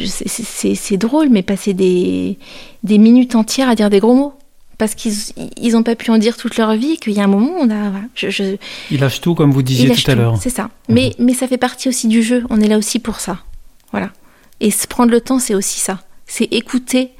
[0.06, 2.38] c'est- drôle, mais passaient des,
[2.82, 4.32] des minutes entières à dire des gros mots.
[4.78, 5.12] Parce qu'ils
[5.60, 7.68] ils n'ont pas pu en dire toute leur vie, qu'il y a un moment, on
[7.68, 7.90] a.
[7.90, 8.56] voilà, je, je,
[8.90, 10.38] Il lâche tout, comme vous disiez tout à l'heure.
[10.40, 10.70] C'est ça.
[10.88, 12.44] Mais, mais ça fait partie aussi du jeu.
[12.48, 13.38] On est là aussi pour ça.
[13.92, 14.10] Voilà.
[14.60, 16.00] Et se prendre le temps, c'est aussi ça.
[16.26, 17.10] C'est écouter,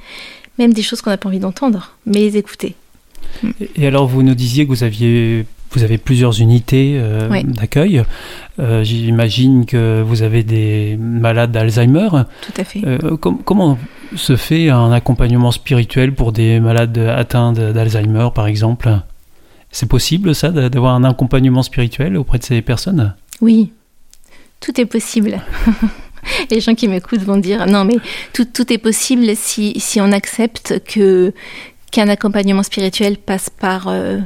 [0.58, 2.74] même des choses qu'on n'a pas envie d'entendre, mais les écouter.
[3.76, 8.02] Et alors, vous nous disiez que vous aviez, vous avez plusieurs unités euh, d'accueil.
[8.58, 12.08] Euh, J'imagine que vous avez des malades d'Alzheimer.
[12.42, 12.80] Tout à fait.
[12.84, 13.78] Euh, com- comment
[14.14, 18.90] se fait un accompagnement spirituel pour des malades atteints d'Alzheimer, par exemple?
[19.70, 23.14] C'est possible, ça, d'a- d'avoir un accompagnement spirituel auprès de ces personnes?
[23.42, 23.72] Oui,
[24.60, 25.40] tout est possible.
[26.50, 27.96] Les gens qui m'écoutent vont dire non, mais
[28.32, 31.32] tout, tout est possible si, si on accepte que
[31.92, 34.18] qu'un accompagnement spirituel passe par euh,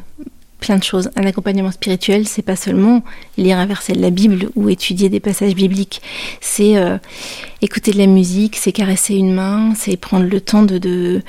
[0.61, 1.11] plein de choses.
[1.17, 3.03] Un accompagnement spirituel, c'est pas seulement
[3.37, 6.03] lire un verset de la Bible ou étudier des passages bibliques.
[6.41, 6.99] C'est euh,
[7.63, 11.23] écouter de la musique, c'est caresser une main, c'est prendre le temps de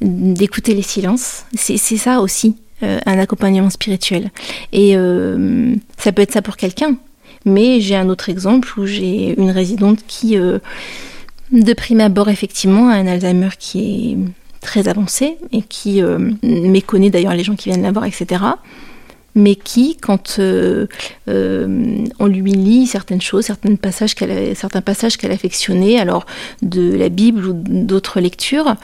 [0.00, 1.44] d'écouter les silences.
[1.54, 2.56] C'est ça aussi.
[2.82, 4.30] euh, un accompagnement spirituel.
[4.72, 6.96] Et euh, ça peut être ça pour quelqu'un.
[7.46, 12.94] Mais j'ai un autre exemple où j'ai une résidente qui, de prime abord, effectivement, a
[12.94, 14.18] un Alzheimer qui est
[14.60, 18.42] très avancé et qui euh, méconnaît d'ailleurs les gens qui viennent la voir, etc.
[19.34, 20.86] Mais qui, quand euh,
[21.28, 26.24] euh, on lui lit certaines choses, certains passages qu'elle certains passages qu'elle affectionnait, alors
[26.62, 28.76] de la Bible ou d'autres lectures,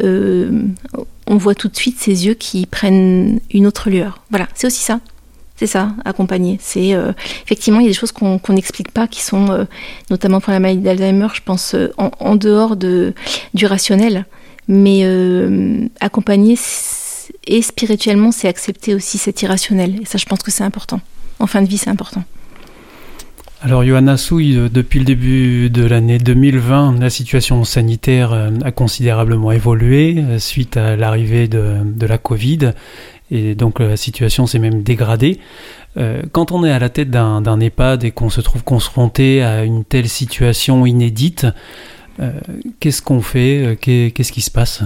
[0.00, 4.22] on voit tout de suite ses yeux qui prennent une autre lueur.
[4.30, 5.00] Voilà, c'est aussi ça.
[5.54, 6.58] C'est ça, accompagner.
[6.60, 6.96] C'est
[7.44, 9.66] effectivement il y a des choses qu'on n'explique pas, qui sont
[10.10, 13.12] notamment pour la maladie d'Alzheimer, je pense en, en dehors de
[13.52, 14.24] du rationnel,
[14.70, 16.56] mais euh, accompagner
[17.46, 20.00] et spirituellement, c'est accepter aussi cet irrationnel.
[20.00, 21.00] Et ça, je pense que c'est important.
[21.40, 22.22] En fin de vie, c'est important.
[23.62, 28.70] Alors, Johanna Souille, euh, depuis le début de l'année 2020, la situation sanitaire euh, a
[28.70, 32.72] considérablement évolué suite à l'arrivée de, la Covid.
[33.32, 35.38] Et donc, la situation s'est même dégradée.
[36.32, 39.84] Quand on est à la tête d'un EHPAD et qu'on se trouve confronté à une
[39.84, 41.46] telle situation inédite,
[42.80, 43.64] qu'est-ce qu'on fait?
[43.64, 44.82] Euh, qu'est- Qu'est-ce qui se passe?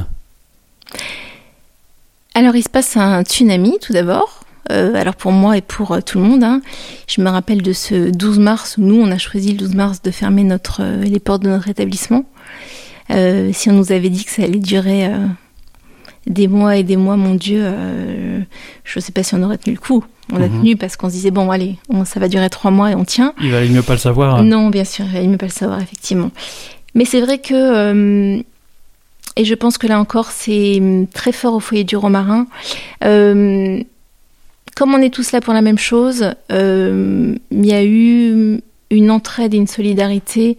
[2.35, 4.41] Alors, il se passe un tsunami tout d'abord.
[4.73, 6.63] Euh, alors pour moi et pour euh, tout le monde, hein.
[7.07, 10.01] je me rappelle de ce 12 mars où nous, on a choisi le 12 mars
[10.01, 12.25] de fermer notre, euh, les portes de notre établissement.
[13.11, 15.27] Euh, si on nous avait dit que ça allait durer euh,
[16.27, 18.41] des mois et des mois, mon Dieu, euh,
[18.85, 20.03] je ne sais pas si on aurait tenu le coup.
[20.33, 20.61] On a Mhm.
[20.61, 23.05] tenu parce qu'on se disait, bon, allez, on- ça va durer trois mois et on
[23.05, 23.35] tient.
[23.43, 24.43] Il valait mieux pas le savoir.
[24.43, 26.31] Non, bien sûr, il ne pas le savoir, effectivement.
[26.94, 28.40] Mais c'est vrai que, euh,
[29.37, 32.46] et je pense que là encore, c'est hum, très fort au foyer du Romarin.
[33.04, 33.80] Euh,
[34.76, 39.11] comme on est tous là pour la même chose, euh, il y a eu une
[39.11, 40.57] entraide et une solidarité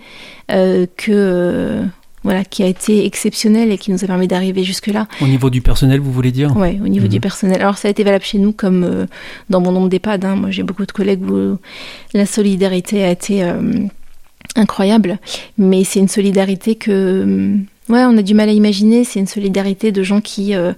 [0.51, 1.83] euh, que, euh,
[2.23, 5.07] voilà, qui a été exceptionnelle et qui nous a permis d'arriver jusque-là.
[5.21, 6.55] Au niveau du personnel, vous voulez dire?
[6.57, 7.11] Ouais, au niveau Mhm.
[7.11, 7.61] du personnel.
[7.61, 9.05] Alors ça a été valable chez nous comme euh,
[9.49, 10.25] dans mon nombre d'EHPAD.
[10.25, 10.35] hein.
[10.35, 11.57] Moi j'ai beaucoup de collègues où
[12.13, 13.43] la solidarité a été
[14.55, 15.19] incroyable,
[15.57, 17.57] mais c'est une solidarité que euh,
[17.89, 19.03] ouais on a du mal à imaginer.
[19.03, 20.73] C'est une solidarité de gens qui euh,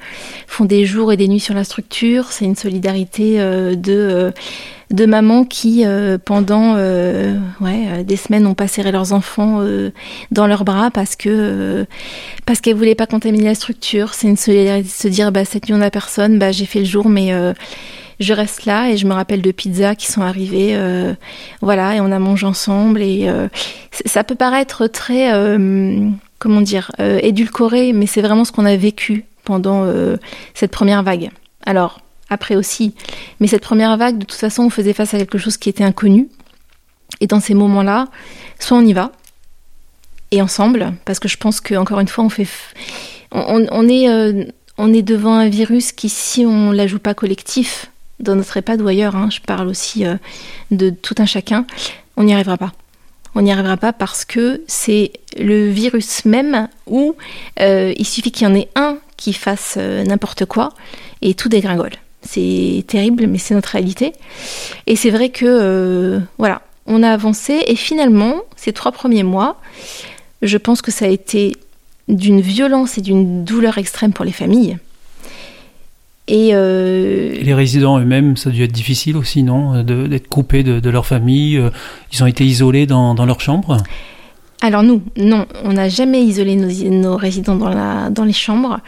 [0.47, 2.31] font des jours et des nuits sur la structure.
[2.31, 4.33] C'est une solidarité euh, de
[4.89, 5.83] de mamans qui
[6.23, 9.61] pendant ouais des semaines n'ont pas serré leurs enfants
[10.31, 11.85] dans leurs bras parce que
[12.45, 14.13] parce qu'elles voulaient pas contaminer la structure.
[14.13, 16.79] C'est une solidarité de se dire bah cette nuit on a personne, bah j'ai fait
[16.79, 17.33] le jour mais
[18.19, 21.13] je reste là et je me rappelle de pizzas qui sont arrivées, euh,
[21.61, 23.47] voilà et on a mangé ensemble et euh,
[24.05, 26.09] ça peut paraître très euh,
[26.39, 29.85] comment dire édulcoré mais c'est vraiment ce qu'on a vécu pendant
[30.53, 31.29] cette première vague.
[31.65, 32.93] Alors après aussi,
[33.39, 35.83] mais cette première vague de toute façon on faisait face à quelque chose qui était
[35.83, 36.27] inconnu
[37.21, 38.07] et dans ces moments-là,
[38.59, 39.11] soit on y va
[40.31, 42.47] et ensemble, parce que je pense que encore une fois, on fait,
[43.31, 47.89] on, est, on est devant un virus qui, si on la joue pas collectif,
[48.19, 50.15] dans notre EHPAD ou ailleurs, hein, je parle aussi euh,
[50.71, 51.65] de tout un chacun,
[52.15, 52.73] on n'y arrivera pas.
[53.35, 57.15] On n'y arrivera pas parce que c'est le virus même où
[57.59, 60.73] euh, il suffit qu'il y en ait un qui fasse euh, n'importe quoi
[61.21, 61.93] et tout dégringole.
[62.23, 64.13] C'est terrible, mais c'est notre réalité.
[64.87, 69.61] Et c'est vrai que, voilà, on a avancé et finalement, ces trois premiers mois,
[70.41, 71.55] je pense que ça a été
[72.07, 74.77] d'une violence et d'une douleur extrême pour les familles.
[76.27, 80.63] Et, euh, Et les résidents eux-mêmes, ça a dû être difficile aussi, non D'être coupés
[80.63, 81.57] de, de leur famille.
[81.57, 81.69] euh,
[82.11, 83.77] Ils ont été isolés dans, dans leur chambre?
[84.59, 88.79] Alors nous, non, on n'a jamais isolé nos, nos résidents dans, la, dans les chambres,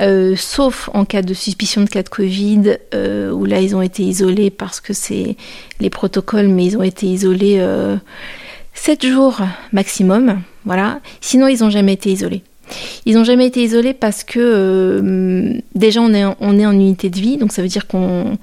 [0.00, 3.82] euh, sauf en cas de suspicion de cas de Covid, euh, où là ils ont
[3.82, 5.36] été isolés parce que c'est
[5.80, 7.96] les protocoles, mais ils ont été isolés euh,
[8.74, 9.40] 7 jours
[9.72, 11.00] maximum, voilà.
[11.20, 12.42] Sinon ils n'ont jamais été isolés.
[13.04, 16.36] Ils n'ont jamais été isolés parce que euh, déjà on est, en-
[16.72, 18.36] unité de vie, donc ça veut dire qu'on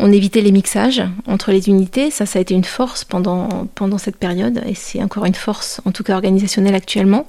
[0.00, 2.12] on évitait les mixages entre les unités.
[2.12, 5.80] Ça, ça a été une force pendant, pendant cette période et c'est encore une force,
[5.84, 7.26] en tout cas organisationnelle actuellement.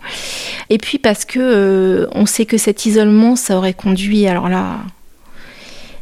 [0.70, 4.78] Et puis parce que euh, on sait que cet isolement, ça aurait conduit, alors là,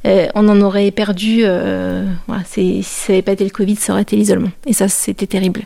[0.05, 1.41] euh, on en aurait perdu.
[1.43, 2.05] euh,
[2.45, 4.49] si ça n'avait pas été le Covid, ça aurait été l'isolement.
[4.65, 5.63] Et ça, c'était terrible.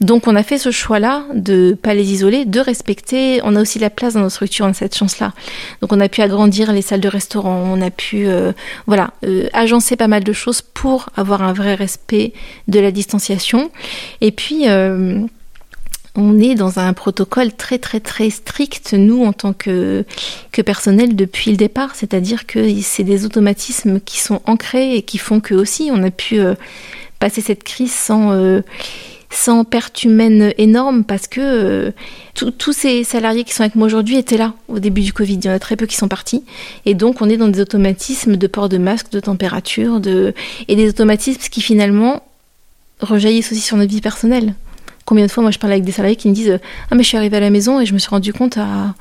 [0.00, 3.40] Donc, on a fait ce choix-là de pas les isoler, de respecter.
[3.44, 5.32] On a aussi la place dans nos structures, on a cette chance-là.
[5.80, 8.52] Donc, on a pu agrandir les salles de restaurant, on a pu, euh,
[8.86, 9.10] voilà,
[9.52, 12.32] agencer pas mal de choses pour avoir un vrai respect
[12.68, 13.70] de la distanciation.
[14.20, 14.66] Et puis.
[16.16, 20.04] On est dans un protocole très très très strict, nous, en tant que,
[20.52, 21.94] que personnel, depuis le départ.
[21.94, 26.10] C'est-à-dire que c'est des automatismes qui sont ancrés et qui font que aussi on a
[26.10, 26.54] pu euh,
[27.18, 28.60] passer cette crise sans, euh,
[29.30, 31.90] sans perte humaine énorme parce que euh,
[32.34, 35.34] tous ces salariés qui sont avec moi aujourd'hui étaient là au début du Covid.
[35.34, 36.44] Il y en a très peu qui sont partis.
[36.84, 40.34] Et donc on est dans des automatismes de port de masque, de température, de...
[40.68, 42.22] et des automatismes qui finalement
[43.00, 44.54] rejaillissent aussi sur notre vie personnelle.
[45.06, 46.58] Combien de fois, moi, je parle avec des salariés qui me disent
[46.90, 48.94] Ah, mais je suis arrivée à la maison et je me suis rendu compte à,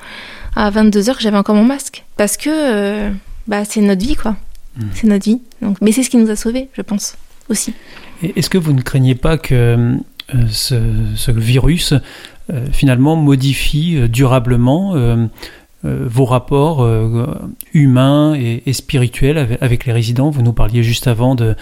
[0.56, 2.06] à 22h que j'avais encore mon masque.
[2.16, 3.12] Parce que euh,
[3.48, 4.38] bah, c'est notre vie, quoi.
[4.94, 5.42] C'est notre vie.
[5.62, 7.16] Donc, mais c'est ce qui nous a sauvés, je pense,
[7.50, 7.74] aussi.
[8.22, 9.98] Est-ce que vous ne craignez pas que
[10.34, 10.76] euh, ce,
[11.16, 11.94] ce virus
[12.52, 15.28] euh, finalement modifie euh, durablement euh,
[15.86, 17.26] euh, vos rapports euh,
[17.74, 20.30] humains et, et spirituels avec, avec les résidents?
[20.30, 21.56] Vous nous parliez juste avant de,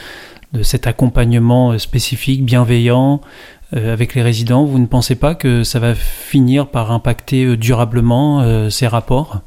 [0.53, 4.65] de cet accompagnement euh, spécifique, bienveillant euh, avec les résidents.
[4.65, 9.41] Vous ne pensez pas que ça va finir par impacter euh, durablement euh, ces rapports?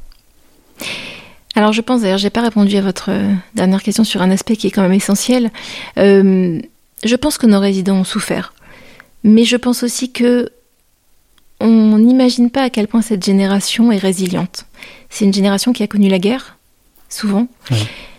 [1.55, 4.55] Alors je pense, d'ailleurs, j'ai pas répondu à votre euh, dernière question sur un aspect
[4.55, 5.49] qui est quand même essentiel.
[5.97, 6.59] Euh,
[7.03, 8.53] je pense que nos résidents ont souffert,
[9.23, 10.49] mais je pense aussi que
[11.59, 14.65] on n'imagine pas à quel point cette génération est résiliente.
[15.09, 16.57] C'est une génération qui a connu la guerre,
[17.09, 17.77] souvent, Oui.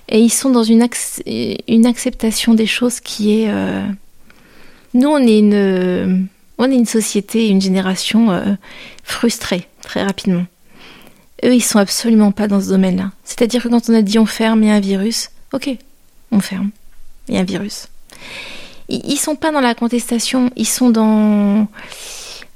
[0.09, 1.23] et ils sont dans une, ac-
[1.69, 3.47] une acceptation des choses qui est.
[3.49, 3.85] euh,
[4.95, 6.28] Nous, on est une,
[6.59, 8.55] on est une société, une génération euh,
[9.05, 10.45] frustrée très rapidement.
[11.45, 13.12] Eux, ils sont absolument pas dans ce domaine-là.
[13.24, 15.70] C'est-à-dire que quand on a dit on ferme, il y a un virus, ok,
[16.32, 16.70] on ferme,
[17.28, 17.86] il y a un virus.
[18.89, 21.68] Ils, sont pas dans la contestation, ils sont dans.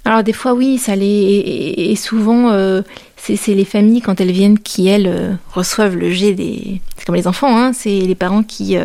[0.05, 2.83] Alors des fois oui, ça les et, souvent euh,
[3.18, 6.80] c'est les familles quand elles viennent qui elles euh, reçoivent le jet des.
[6.97, 8.76] C'est comme les enfants, hein, c'est les parents qui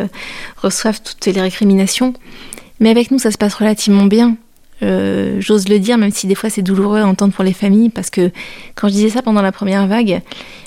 [0.58, 2.12] reçoivent toutes les récriminations.
[2.80, 4.36] Mais avec nous, ça se passe relativement bien.
[4.82, 7.88] Euh, J'ose le dire, même si des fois c'est douloureux à entendre pour les familles,
[7.90, 8.30] parce que
[8.76, 10.22] quand je disais ça pendant la première vague,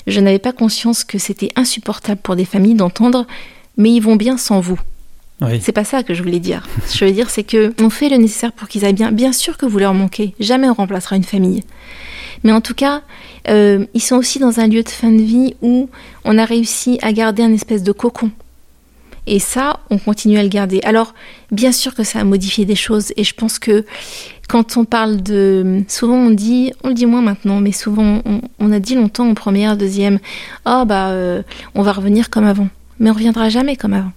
[0.06, 3.26] je n'avais pas conscience que c'était insupportable pour des familles d'entendre
[3.76, 4.80] mais ils vont bien sans vous.
[5.40, 5.60] Oui.
[5.60, 6.66] C'est pas ça que je voulais dire.
[6.86, 9.10] Ce que je veux dire, c'est que on fait le nécessaire pour qu'ils aillent bien.
[9.10, 10.34] Bien sûr que vous leur manquez.
[10.38, 11.64] Jamais on remplacera une famille.
[12.44, 13.02] Mais en tout cas,
[13.48, 15.88] euh, ils sont aussi dans un lieu de fin de vie où
[16.24, 18.30] on a réussi à garder un espèce de cocon.
[19.26, 20.80] Et ça, on continue à le garder.
[20.82, 21.14] Alors,
[21.50, 23.12] bien sûr que ça a modifié des choses.
[23.16, 23.84] Et je pense que
[24.48, 25.84] quand on parle de...
[25.88, 28.20] Souvent on dit, on le dit moins maintenant, mais souvent
[28.58, 30.18] on, a dit longtemps en première, deuxième,
[30.64, 31.42] ah bah euh,
[31.74, 32.68] on va revenir comme avant.
[32.98, 34.12] Mais on reviendra jamais comme avant.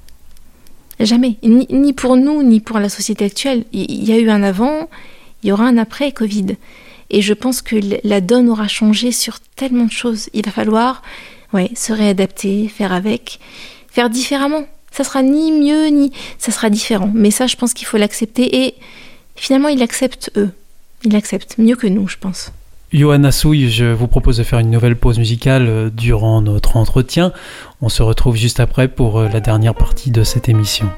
[0.99, 1.38] Jamais.
[1.43, 3.66] Ni, ni pour nous, ni pour la société actuelle.
[3.74, 4.89] Il y a eu un avant,
[5.43, 6.58] il y aura un après Covid.
[7.12, 10.30] Et je pense que la donne aura changé sur tellement de choses.
[10.34, 11.03] Il va falloir
[11.53, 13.39] ouais, se réadapter, faire avec,
[13.88, 14.66] faire différemment.
[14.96, 16.14] Ça sera ni mieux, ni...
[16.38, 17.12] Ça sera différent.
[17.14, 18.64] Mais ça, je pense qu'il faut l'accepter.
[18.66, 18.76] Et
[19.36, 20.52] finalement, ils l'acceptent, eux.
[21.04, 22.54] Ils l'acceptent mieux que nous, je pense.
[22.93, 27.34] Johanna Souille, je vous propose de faire une nouvelle pause musicale euh, durant notre entretien.
[27.82, 30.89] On se retrouve juste après pour euh, la dernière partie de cette émission.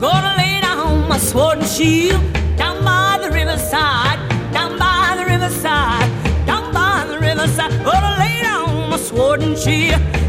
[0.00, 2.31] Gonna lay down my sword and shield
[9.36, 9.54] down
[10.12, 10.21] my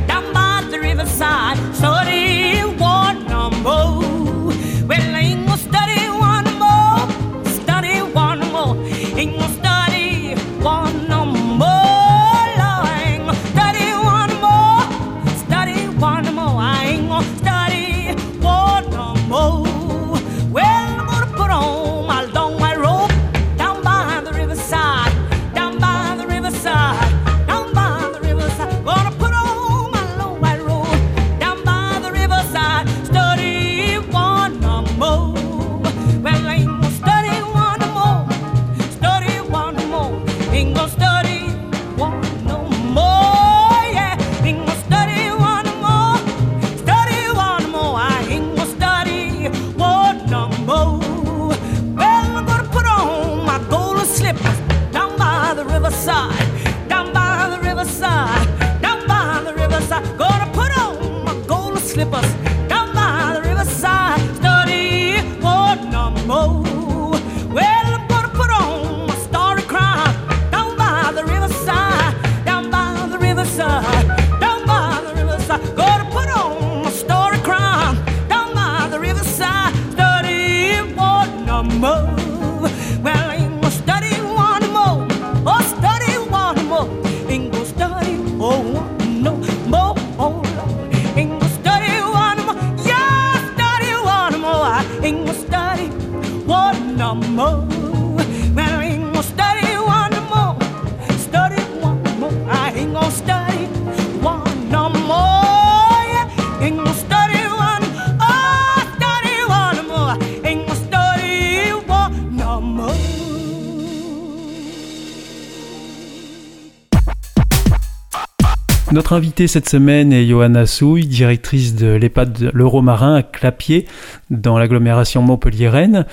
[119.04, 123.86] Notre invitée cette semaine est Johanna Souille, directrice de l'EHPAD L'Euromarin à Clapier,
[124.30, 126.06] dans l'agglomération Montpellier-Rennes.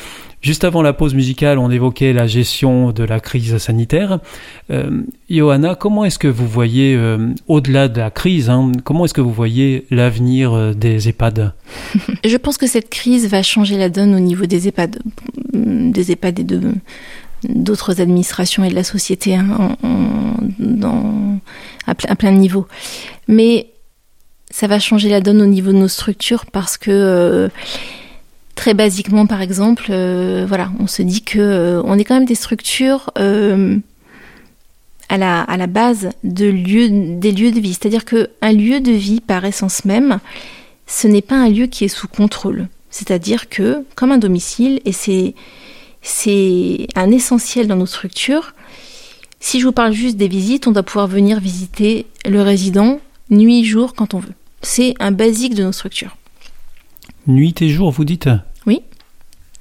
[0.43, 4.19] Juste avant la pause musicale, on évoquait la gestion de la crise sanitaire.
[4.73, 9.15] Euh, Johanna, comment est-ce que vous voyez, euh, au-delà de la crise, hein, comment est-ce
[9.15, 11.53] que vous voyez l'avenir euh, des EHPAD?
[12.25, 14.99] Je pense que cette crise va changer la donne au niveau des EHPAD,
[15.53, 16.61] des EHPAD et de
[17.49, 19.77] d'autres administrations et de la société hein,
[21.87, 22.67] à, ple- à plein de niveaux.
[23.29, 23.69] Mais
[24.51, 27.49] ça va changer la donne au niveau de nos structures parce que euh,
[28.57, 32.27] très basiquement, par exemple, euh, voilà, on se dit que euh, on est quand même
[32.27, 33.11] des structures
[35.09, 37.75] à la, à la base de lieux, des lieux de vie.
[37.75, 40.21] C'est-à-dire qu'un lieu de vie, par essence même,
[40.87, 42.69] ce n'est pas un lieu qui est sous contrôle.
[42.91, 45.35] C'est-à-dire que, comme un domicile, et c'est,
[46.03, 48.55] c'est un essentiel dans nos structures,
[49.41, 53.65] si je vous parle juste des visites, on doit pouvoir venir visiter le résident nuit,
[53.65, 54.35] jour, quand on veut.
[54.61, 56.17] C'est un basique de nos structures.
[57.27, 58.29] Nuit et jour, vous dites?
[58.67, 58.83] Oui,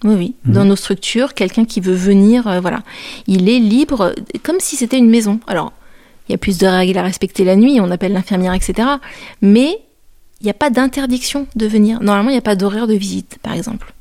[0.04, 0.36] oui.
[0.44, 0.54] Mhm.
[0.54, 2.84] Dans nos structures, quelqu'un qui veut venir, euh, voilà,
[3.28, 4.14] il est libre,
[4.44, 5.40] comme si c'était une maison.
[5.48, 5.72] Alors,
[6.28, 8.88] il y a plus de règles à respecter la nuit, on appelle l'infirmière, etc.
[9.42, 9.80] Mais
[10.42, 12.02] il n'y a pas d'interdiction de venir.
[12.02, 13.94] Normalement, il n'y a pas d'horaire de visite, par exemple.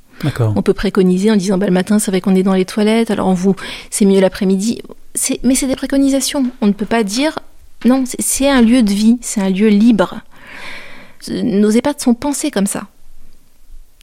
[0.57, 3.11] On peut préconiser en disant bah, le matin, c'est vrai qu'on est dans les toilettes,
[3.11, 3.55] alors on vous,
[3.91, 4.83] c'est mieux l'après-midi.
[5.43, 6.45] Mais c'est des préconisations.
[6.61, 7.39] On ne peut pas dire
[7.85, 10.21] non, c'est, un lieu de vie, c'est un lieu libre.
[11.29, 12.89] Nos EHPAD sont pensés comme ça.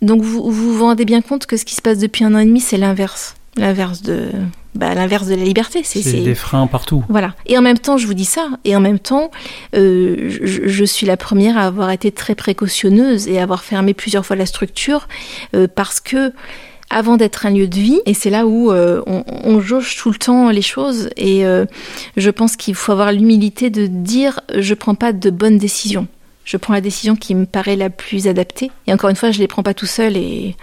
[0.02, 2.40] Donc vous vous vous rendez bien compte que ce qui se passe depuis un an
[2.40, 3.35] et demi, c'est l'inverse.
[3.58, 4.32] L'inverse de,
[4.76, 5.82] bah, l'inverse de la liberté.
[5.84, 7.04] C'est, des freins partout.
[7.08, 7.34] voilà.
[7.46, 9.32] Et en même temps, je vous dis ça, et en même temps,
[9.76, 13.94] euh, je, je suis la première à avoir été très précautionneuse et à avoir fermé
[13.94, 15.08] plusieurs fois la structure
[15.56, 16.34] euh, parce que
[16.90, 20.12] avant d'être un lieu de vie, et c'est là où euh, on, on jauge tout
[20.12, 21.66] le temps les choses, et euh,
[22.16, 26.08] je pense qu'il faut avoir l'humilité de dire je prends pas de bonnes décisions.
[26.44, 28.70] Je prends la décision qui me paraît la plus adaptée.
[28.86, 30.56] Et encore une fois, je les prends pas tout seul et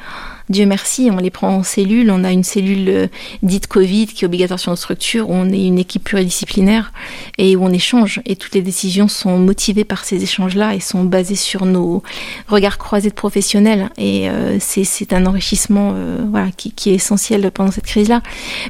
[0.48, 2.10] Dieu merci, on les prend en cellule.
[2.10, 3.06] On a une cellule euh,
[3.42, 5.28] dite Covid qui est obligatoire sur nos structures.
[5.30, 6.92] où On est une équipe pluridisciplinaire
[7.38, 8.20] et où on échange.
[8.26, 12.02] Et toutes les décisions sont motivées par ces échanges-là et sont basées sur nos
[12.48, 13.90] regards croisés de professionnels.
[13.96, 18.22] Et euh, c'est un enrichissement euh, voilà, qui, qui est essentiel pendant cette crise-là.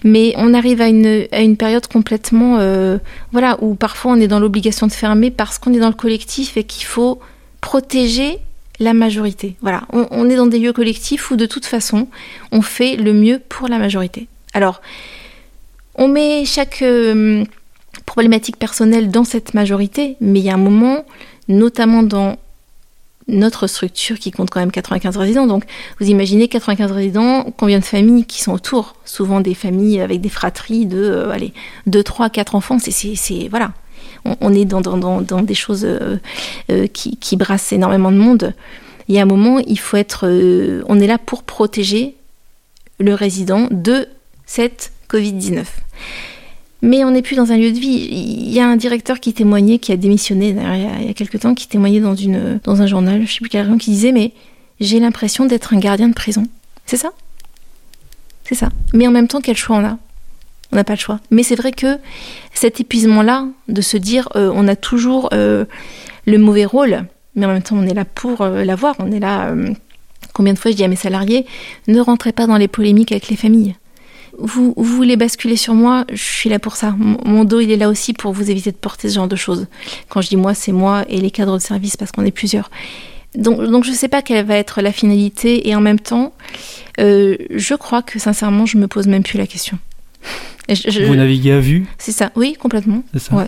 [0.05, 2.99] Mais on arrive à une, à une période complètement euh,
[3.33, 6.57] voilà, où parfois on est dans l'obligation de fermer parce qu'on est dans le collectif
[6.57, 7.21] et qu'il faut
[7.61, 8.39] protéger
[8.79, 9.57] la majorité.
[9.61, 12.09] Voilà, on, est dans des lieux collectifs où de toute façon,
[12.51, 14.29] on fait le mieux pour la majorité.
[14.55, 14.81] Alors,
[15.95, 17.45] on met chaque euh,
[18.07, 21.05] problématique personnelle dans cette majorité, mais il y a un moment,
[21.49, 22.37] notamment dans
[23.29, 25.47] notre structure qui compte quand même 95 résidents.
[25.47, 25.65] Donc,
[26.01, 28.97] vous imaginez 95 résidents, combien de familles qui sont autour?
[29.05, 31.53] Souvent des familles avec des fratries de, euh, allez,
[31.87, 32.79] 2, 3, 4 enfants.
[32.79, 33.73] C'est- voilà.
[34.41, 36.19] On, est dans, des choses euh,
[36.71, 38.55] euh, qui, qui brassent énormément de monde.
[39.09, 40.27] Il y a un moment, il faut être.
[40.29, 42.15] euh, on est là pour protéger
[42.99, 44.07] le résident de
[44.47, 45.65] cette Covid-19.
[46.83, 48.09] Mais on n'est plus dans un lieu de vie.
[48.11, 51.55] Il y a un directeur qui témoignait, qui a démissionné il y a- quelques temps,
[51.55, 54.33] qui témoignait dans, un journal, je sais plus raison, qui disait Mais
[54.81, 56.45] j'ai l'impression d'être un gardien de prison.
[56.87, 57.13] C'est ça?
[58.45, 58.71] C'est ça.
[58.93, 59.99] Mais en même temps, quel choix on a?
[60.73, 61.21] On n'a pas le choix.
[61.31, 61.99] Mais c'est vrai que
[62.55, 65.67] cet épuisement-là, de se dire euh, on a toujours euh,
[66.27, 67.05] le mauvais rôle,
[67.37, 69.55] mais en même temps on est là pour euh, l'avoir, on est là.
[70.33, 71.47] combien de fois je dis à mes salariés
[71.89, 73.77] ne rentrez pas dans les polémiques avec les familles.
[74.39, 76.95] Vous, voulez basculer sur moi, je suis là pour ça.
[76.99, 79.67] Mon dos, il est là aussi pour vous éviter de porter ce genre de choses.
[80.09, 82.71] Quand je dis moi, c'est moi et les cadres de service parce qu'on est plusieurs.
[83.35, 86.33] Donc, je ne sais pas quelle va être la finalité et en même temps,
[86.99, 89.79] je crois que sincèrement, je me pose même plus la question.
[90.69, 93.03] Et je- je- Vous naviguez à vue, c'est ça, oui, complètement.
[93.13, 93.47] c'est ça Ouais.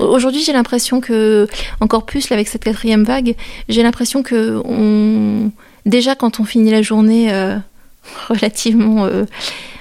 [0.00, 1.48] Aujourd'hui, j'ai l'impression que,
[1.80, 3.34] encore plus là, avec cette quatrième vague,
[3.68, 5.50] j'ai l'impression que on,
[5.86, 7.56] déjà quand on finit la journée euh,
[8.28, 9.24] relativement, euh,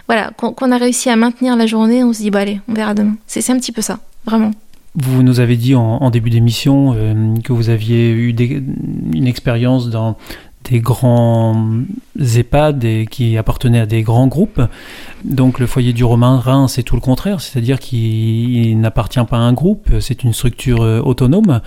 [0.07, 2.73] voilà, qu'on qu'on a réussi à maintenir la journée, on se dit bah allez, on
[2.73, 3.15] verra demain.
[3.28, 4.51] C'est c'est un petit peu ça, vraiment.
[4.95, 8.63] Vous nous avez dit en, en début d'émission euh, que vous aviez eu des-
[9.13, 10.17] une expérience dans
[10.70, 11.70] des grands
[12.20, 14.61] EHPAD et qui appartenaient à des grands groupes.
[15.24, 19.41] Donc le foyer du Romain Rhin, c'est tout le contraire, c'est-à-dire qu'il n'appartient pas à
[19.41, 21.61] un groupe, c'est une structure euh, autonome.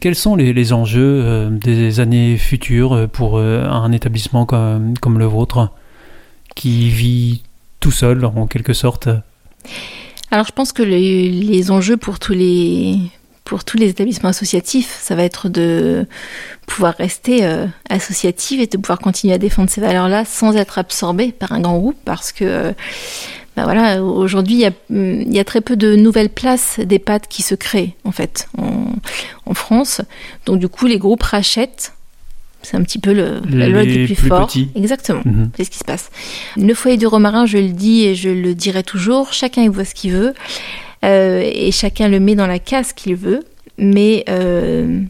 [0.00, 5.26] Quels sont les, enjeux euh, des années futures pour euh, un établissement comme, comme le
[5.26, 5.70] vôtre,
[6.54, 7.42] qui vit
[7.80, 9.08] tout seul en quelque sorte?
[10.30, 12.98] Alors je pense que les, les enjeux pour tous les
[13.46, 16.04] pour tous les établissements associatifs, ça va être de
[16.66, 21.32] pouvoir rester euh, associatif et de pouvoir continuer à défendre ces valeurs-là sans être absorbé
[21.32, 22.74] par un grand groupe parce que
[23.56, 27.54] bah voilà, aujourd'hui, il y, y a très peu de nouvelles places d'EHPAD qui se
[27.54, 28.92] créent, en fait, en,
[29.46, 30.02] en France.
[30.44, 31.94] Donc, du coup, les groupes rachètent.
[32.60, 34.48] C'est un petit peu le, la loi du plus, plus fort.
[34.48, 34.68] petits.
[34.74, 35.22] Exactement.
[35.24, 35.50] Mhm.
[35.56, 36.10] C'est ce qui se passe.
[36.58, 39.86] Le foyer du Romarin, je le dis et je le dirai toujours, chacun y voit
[39.86, 40.34] ce qu'il veut
[41.04, 43.44] euh, et chacun le met dans la case qu'il veut.
[43.78, 45.02] Mais euh,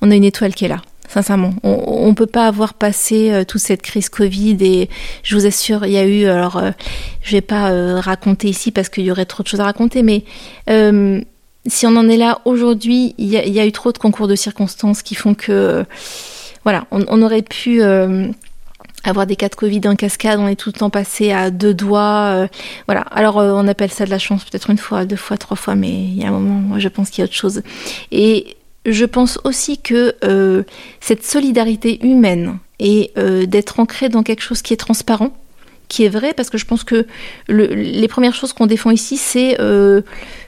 [0.00, 0.82] on a une étoile qui est là.
[1.08, 4.90] Sincèrement, on ne peut pas avoir passé euh, toute cette crise Covid et
[5.22, 6.60] je vous assure, il y a eu, alors
[7.22, 10.24] je vais pas raconter ici parce qu'il y aurait trop de choses à raconter, mais
[10.66, 15.02] si on en est là aujourd'hui, il y, a- eu trop de concours de circonstances
[15.02, 15.84] qui font que,
[16.64, 17.80] voilà, on, aurait pu
[19.08, 21.74] avoir des cas de Covid en cascade, on est tout le temps passé à deux
[21.74, 22.46] doigts, euh,
[22.86, 23.02] voilà.
[23.10, 25.74] Alors euh, on appelle ça de la chance peut-être une fois, deux fois, trois fois,
[25.74, 27.62] mais il y a un moment, moi, je pense qu'il y a autre chose.
[28.12, 30.62] Et je pense aussi que euh,
[31.00, 33.12] cette solidarité humaine et
[33.46, 35.30] d'être ancré dans quelque chose qui est transparent,
[35.88, 37.06] qui est vrai, parce que je pense que
[37.48, 39.56] le- les premières choses qu'on défend ici, c'est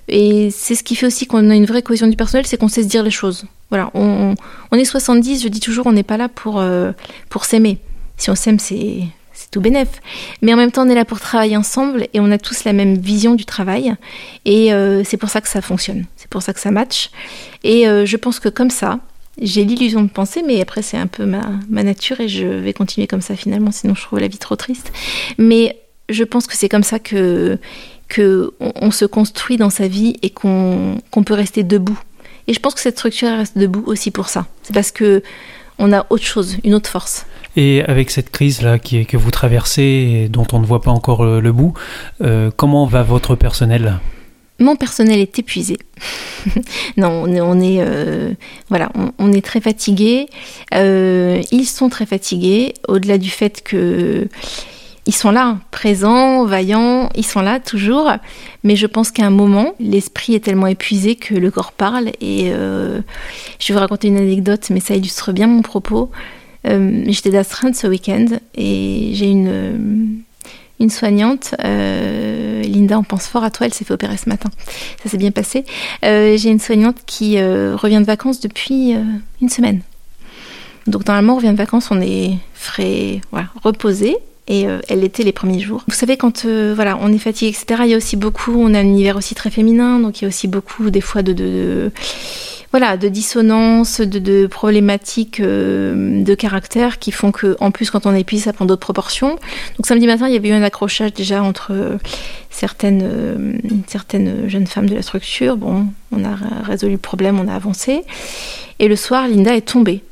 [0.09, 2.69] et c'est ce qui fait aussi qu'on a une vraie cohésion du personnel, c'est qu'on
[2.69, 3.47] sait se dire les choses.
[3.71, 4.35] Voilà, on,
[4.71, 6.63] on est 70, je dis toujours, on n'est pas là pour
[7.31, 7.79] pour s'aimer.
[8.19, 9.09] Si on s'aime, c'est
[9.51, 9.89] tout bénef.
[10.43, 12.73] Mais en même temps, on est là pour travailler ensemble et on a tous la
[12.73, 13.95] même vision du travail.
[14.45, 16.05] Et euh, c'est pour ça que ça fonctionne.
[16.17, 17.11] C'est pour ça que ça match.
[17.65, 19.01] Et euh, je pense que comme ça,
[19.41, 23.07] j'ai l'illusion de penser, mais après c'est un peu ma, nature et je vais continuer
[23.07, 24.93] comme ça finalement, sinon je trouve la vie trop triste.
[25.39, 27.59] Mais je pense que c'est comme ça que,
[28.59, 31.99] on, se construit dans sa vie et qu'on peut rester debout.
[32.47, 34.47] Et je pense que cette structure reste debout aussi pour ça.
[34.63, 35.23] C'est parce que
[35.79, 37.27] on a autre chose, une autre force.
[37.59, 41.25] Et avec cette crise-là qui que vous traversez et dont on ne voit pas encore
[41.25, 41.75] le, le bout,
[42.21, 43.99] euh, comment va votre personnel?
[44.61, 45.77] Mon personnel est épuisé.
[46.97, 48.33] non, on est, euh,
[48.69, 50.27] voilà, on, est très fatigué.
[50.73, 54.29] Euh, ils sont très fatigués, au-delà du fait que
[55.07, 58.09] ils sont là, présents, vaillants, ils sont là toujours.
[58.63, 62.11] Mais je pense qu'à un moment, l'esprit est tellement épuisé que le corps parle.
[62.21, 63.01] Et euh,
[63.59, 66.13] je vais vous raconter une anecdote, mais ça illustre bien mon propos.
[66.67, 69.77] Euh, J'étais d'astreinte ce week-end et j'ai une euh,
[70.81, 74.49] une soignante, euh, Linda, on pense fort à toi, elle s'est fait opérer ce matin.
[75.03, 75.65] Ça s'est bien passé.
[76.05, 78.95] J'ai une soignante qui revient de vacances depuis
[79.43, 79.81] une semaine.
[80.87, 84.19] Donc normalement, on revient de vacances, on est frais, voilà, reposé.
[84.47, 85.83] Et elle l'était les premiers jours.
[85.89, 88.79] Vous savez, quand voilà, on est fatigué, etc., il y a aussi beaucoup, on a
[88.79, 91.91] un univers aussi très féminin, donc il y a aussi beaucoup, des fois, de-
[92.71, 98.15] voilà, de dissonances, de, problématiques euh, de caractère qui font que, en plus, quand on
[98.15, 99.31] est épuisé, ça prend d'autres proportions.
[99.77, 101.97] Donc samedi matin, il y avait eu un accrochage déjà entre euh,
[102.51, 105.57] certaines, euh, certaines jeunes femmes de la structure.
[105.57, 108.03] Bon, on a résolu le problème, on a avancé.
[108.79, 110.05] Et le soir, Linda est tombée,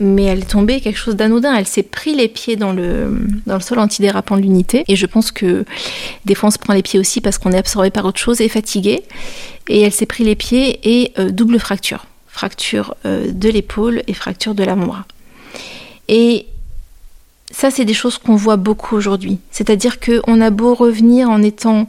[0.00, 1.54] Mais elle est tombée quelque chose d'anodin.
[1.54, 4.84] Elle s'est pris les pieds dans le, dans le sol antidérapant de l'unité.
[4.88, 5.64] Et je pense que
[6.24, 8.40] des fois, on se prend les pieds aussi parce qu'on est absorbé par autre chose
[8.40, 9.02] et fatigué.
[9.68, 12.06] Et elle s'est pris les pieds et euh, double fracture.
[12.26, 15.04] Fracture euh, de l'épaule et fracture de l'avant-bras.
[16.08, 16.46] Et
[17.50, 19.38] ça, c'est des choses qu'on voit beaucoup aujourd'hui.
[19.50, 21.88] C'est-à-dire qu'on a beau revenir en étant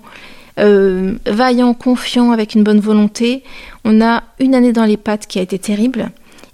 [0.60, 3.44] euh, vaillant, confiant, avec une bonne volonté,
[3.84, 6.12] on a une année dans les pattes qui a été terrible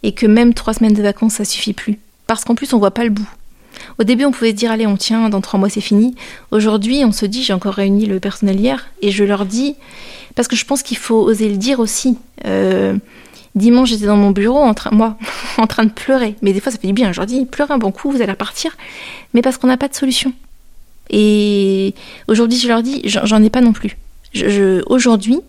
[0.08, 2.00] et que même trois semaines de vacances, ça suffit plus.
[2.28, 3.28] Parce qu'en plus, on voit pas le bout.
[4.00, 6.16] Au début, on pouvait se dire, allez, on tient, dans trois mois, c'est fini.
[6.52, 9.76] Aujourd'hui, on se dit, j'ai encore réuni le personnel hier, et je leur dis,
[10.36, 12.18] parce que je pense qu'il faut oser le dire aussi.
[12.46, 12.96] Euh,
[13.56, 15.18] dimanche, j'étais dans mon bureau, en train, moi,
[15.58, 16.36] en train de pleurer.
[16.42, 17.12] Mais des fois, ça fait du bien.
[17.12, 18.78] Je leur dis, pleurez un bon coup, vous allez repartir.
[19.34, 20.32] Mais parce qu'on n'a pas de solution.
[21.10, 21.94] Et
[22.28, 23.98] aujourd'hui, je leur dis, j'en ai pas non plus.
[24.34, 25.40] Je- aujourd'hui,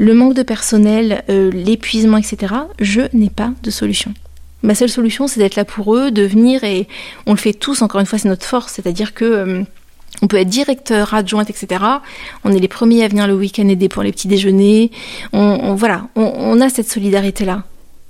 [0.00, 4.14] le manque de personnel, euh, l'épuisement, etc., je n'ai pas de solution.
[4.62, 6.88] Ma seule solution, c'est d'être là pour eux, de venir et
[7.26, 9.62] on le fait tous, encore une fois, c'est notre force, c'est-à-dire que euh,
[10.22, 11.84] on peut être directeur, adjointe, etc.
[12.44, 14.90] On est les premiers à venir le week-end aider pour les petits déjeuners.
[15.34, 17.64] On, voilà, on, a cette solidarité-là.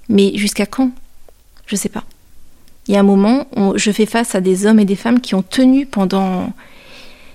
[0.09, 0.93] Mais jusqu'à quand?
[1.67, 2.05] Je sais pas.
[2.87, 5.35] Il y a un moment, je fais face à des hommes et des femmes qui
[5.35, 6.53] ont tenu pendant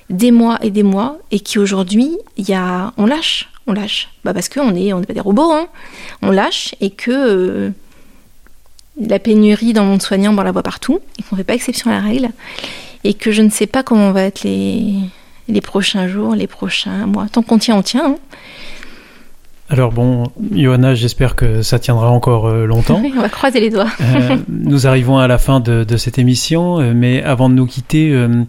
[0.09, 4.09] des mois et des mois et qui aujourd'hui, il y a, on lâche, on lâche.
[4.23, 5.67] Bah parce qu'on est, on n'est pas des robots, hein.
[6.21, 7.69] On lâche et que euh,
[9.01, 11.55] la pénurie dans le monde soignant, on la voit partout et qu'on ne fait pas
[11.55, 12.29] exception à la règle
[13.03, 14.93] et que je ne sais pas comment va être les,
[15.47, 17.27] les prochains jours, les prochains mois.
[17.31, 18.05] Tant qu'on tient, on tient.
[18.11, 18.15] hein.
[19.67, 22.99] Alors bon, Johanna, j'espère que ça tiendra encore euh, longtemps.
[23.01, 23.89] Oui, on va croiser les doigts.
[23.99, 28.11] Euh, nous arrivons à la fin de, de cette émission, mais avant de nous quitter,
[28.11, 28.43] euh,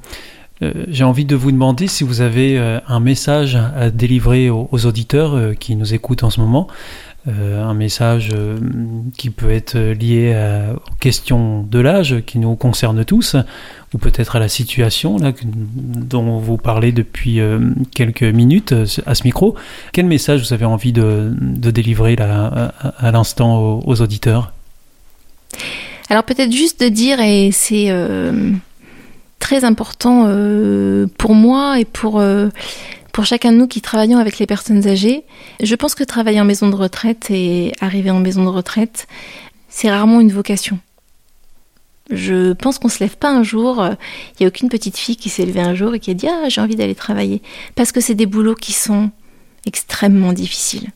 [0.60, 5.34] j'ai envie de vous demander si vous avez euh, un message à délivrer aux, auditeurs
[5.34, 6.66] euh, qui nous écoutent en ce moment.
[7.28, 8.56] euh, un message euh,
[9.18, 13.34] qui peut être lié à- aux questions de l'âge qui nous concerne tous,
[13.92, 17.58] ou peut-être à la situation dont vous parlez depuis euh,
[17.94, 19.56] quelques minutes euh, à ce micro.
[19.92, 21.32] Quel message vous avez envie de,
[21.70, 24.52] délivrer à, l'instant aux, auditeurs?
[26.08, 28.52] Alors peut-être juste de dire, et c'est euh,
[29.38, 32.48] très important euh, pour moi et pour, euh,
[33.12, 35.24] pour chacun de nous qui travaillons avec les personnes âgées,
[35.62, 39.06] je pense que travailler en maison de retraite et arriver en maison de retraite,
[39.68, 40.78] c'est rarement une vocation.
[42.10, 43.90] Je pense qu'on se lève pas un jour, euh,
[44.32, 46.28] il n'y a aucune petite fille qui s'est levée un jour et qui a dit
[46.28, 47.42] Ah, j'ai envie d'aller travailler.
[47.74, 49.10] Parce que c'est des boulots qui sont
[49.66, 50.90] extrêmement difficiles.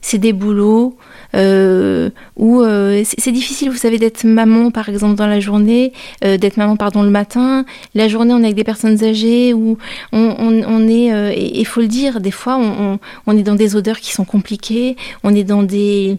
[0.00, 0.96] C'est des boulots
[1.34, 5.92] euh, où euh, c'est difficile, vous savez, d'être maman, par exemple, dans la journée,
[6.24, 7.64] euh, d'être maman, pardon, le matin.
[7.94, 9.78] La journée, on est avec des personnes âgées, où
[10.12, 14.00] on, est, euh, et il faut le dire, des fois, on, est dans des odeurs
[14.00, 16.18] qui sont compliquées, on est dans des,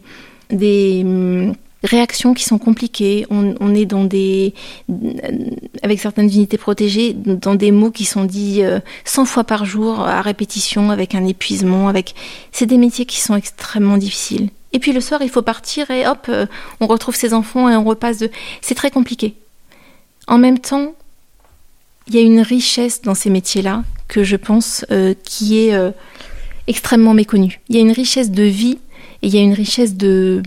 [0.50, 1.54] des hum,
[1.86, 4.54] réactions qui sont compliquées, on, est dans des,
[5.84, 10.02] avec certaines unités protégées, dans des mots qui sont dits euh, 100 fois par jour,
[10.02, 11.92] à répétition, avec un épuisement.
[12.52, 14.50] C'est des métiers qui sont extrêmement difficiles.
[14.76, 16.48] Et puis le soir, il faut partir et hop, euh,
[16.82, 18.30] on retrouve ses enfants et on repasse de...
[18.62, 19.34] C'est très compliqué.
[20.28, 20.94] En même temps,
[22.08, 25.92] il y a une richesse dans ces métiers-là que je pense euh, qui est euh,
[26.68, 27.62] extrêmement méconnue.
[27.70, 28.78] Il y a une richesse de vie
[29.22, 30.44] et il y a une richesse de...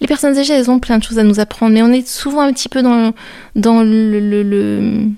[0.00, 2.42] Les personnes âgées, elles ont plein de choses à nous apprendre, mais on est souvent
[2.42, 3.12] un petit peu dans,
[3.56, 5.08] dans le-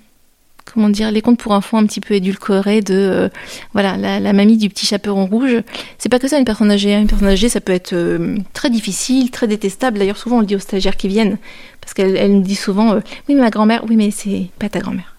[0.72, 3.28] comment dire, les contes pour enfants un petit peu édulcorés de, euh,
[3.72, 5.62] voilà, la, mamie du petit chaperon rouge.
[5.98, 6.94] C'est pas que ça une personne âgée.
[6.94, 7.00] hein.
[7.00, 9.98] Une personne âgée, ça peut être euh, très difficile, très détestable.
[9.98, 11.38] D'ailleurs, souvent on le dit aux stagiaires qui viennent,
[11.80, 14.68] parce qu'elle elle nous dit souvent, euh, oui, mais ma grand-mère, oui, mais c'est pas
[14.68, 15.17] ta grand-mère.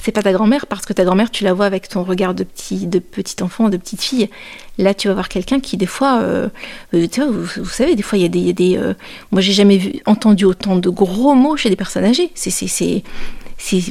[0.00, 2.44] C'est pas ta grand-mère parce que ta grand-mère, tu la vois avec ton regard de
[2.44, 4.28] petit, de petit enfant, de petite fille.
[4.76, 6.48] Là, tu vas voir quelqu'un qui, des fois, euh,
[6.94, 8.94] euh, tu vois, vous, savez, des fois, il y a des, y a des euh,
[9.32, 12.30] moi, j'ai jamais entendu autant de gros mots chez des personnes âgées.
[12.34, 13.02] C'est, c'est,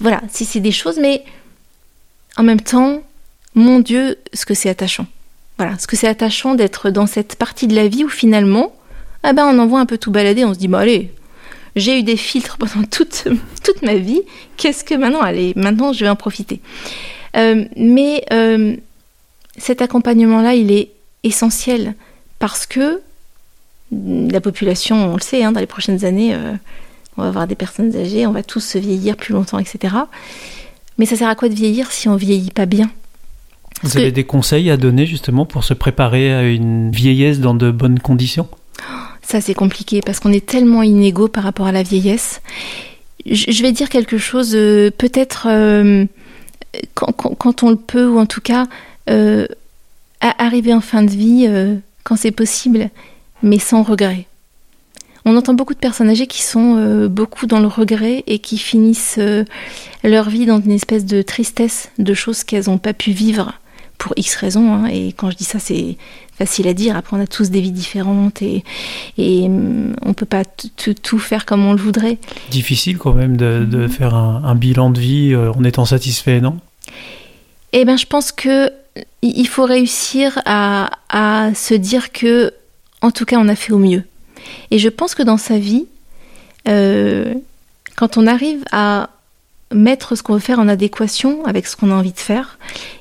[0.01, 1.23] voilà, c'est, des choses, mais
[2.37, 3.01] en même temps,
[3.55, 5.07] mon Dieu, ce que c'est attachant.
[5.57, 8.71] Voilà, ce que c'est attachant d'être dans cette partie de la vie où finalement,
[9.23, 11.11] ah ben, on en voit un peu tout balader, on se dit, bah allez,
[11.77, 13.27] j'ai eu des filtres pendant toute,
[13.63, 14.21] toute ma vie,
[14.57, 16.59] qu'est-ce que maintenant, allez, maintenant je vais en profiter.
[17.35, 18.75] Euh, mais euh,
[19.57, 20.89] cet accompagnement-là, il est
[21.23, 21.93] essentiel
[22.39, 23.01] parce que
[23.91, 26.53] la population, on le sait, hein, dans les prochaines années, euh,
[27.15, 29.95] on va avoir des personnes âgées, on va tous se vieillir plus longtemps, etc.
[30.97, 32.85] Mais ça sert à quoi de vieillir si on vieillit pas bien?
[32.85, 37.39] Vous Parce avez que- des conseils à donner justement pour se préparer à une vieillesse
[37.39, 38.47] dans de bonnes conditions?
[39.27, 42.41] Ça, c'est compliqué parce qu'on est tellement inégaux par rapport à la vieillesse.
[43.25, 46.05] Je vais dire quelque chose, euh, peut-être euh,
[46.93, 48.67] quand, on le peut, ou en tout cas,
[49.09, 49.45] euh,
[50.21, 51.45] arriver en fin de vie
[52.05, 52.89] quand c'est possible,
[53.43, 54.27] mais sans regret.
[55.25, 59.19] On entend beaucoup de personnes âgées qui sont beaucoup dans le regret et qui finissent
[60.05, 63.59] leur vie dans une espèce de tristesse de choses qu'elles n'ont pas pu vivre
[63.97, 64.73] pour X raisons.
[64.73, 64.85] hein.
[64.87, 65.97] Et quand je dis ça, c'est
[66.37, 66.95] facile à dire.
[66.95, 68.63] Après, on a tous des vies différentes et,
[69.17, 72.17] et hum, on peut pas tout faire comme on le voudrait.
[72.51, 73.89] Difficile quand même de, de Mhm.
[73.89, 76.57] faire un, un bilan de vie euh, en étant satisfait, non?
[77.73, 78.67] Eh ben, je pense que
[79.23, 82.53] i- il faut réussir à, à se dire que,
[83.01, 84.03] en tout cas, on a fait au mieux.
[84.71, 85.85] Et je pense que dans sa vie,
[86.67, 87.33] euh,
[87.95, 89.09] quand on arrive à
[89.73, 92.57] mettre ce qu'on veut faire en adéquation avec ce qu'on a envie de faire,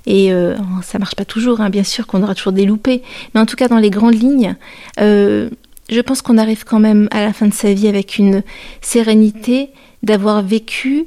[0.07, 3.03] et euh, ça marche pas toujours, hein, bien sûr qu'on aura toujours des loupés,
[3.35, 4.57] mais en tout cas dans les grandes lignes,
[5.01, 5.49] euh,
[5.89, 8.43] je pense qu'on arrive quand même à la fin de sa vie avec une
[8.81, 9.71] sérénité
[10.03, 11.07] d'avoir vécu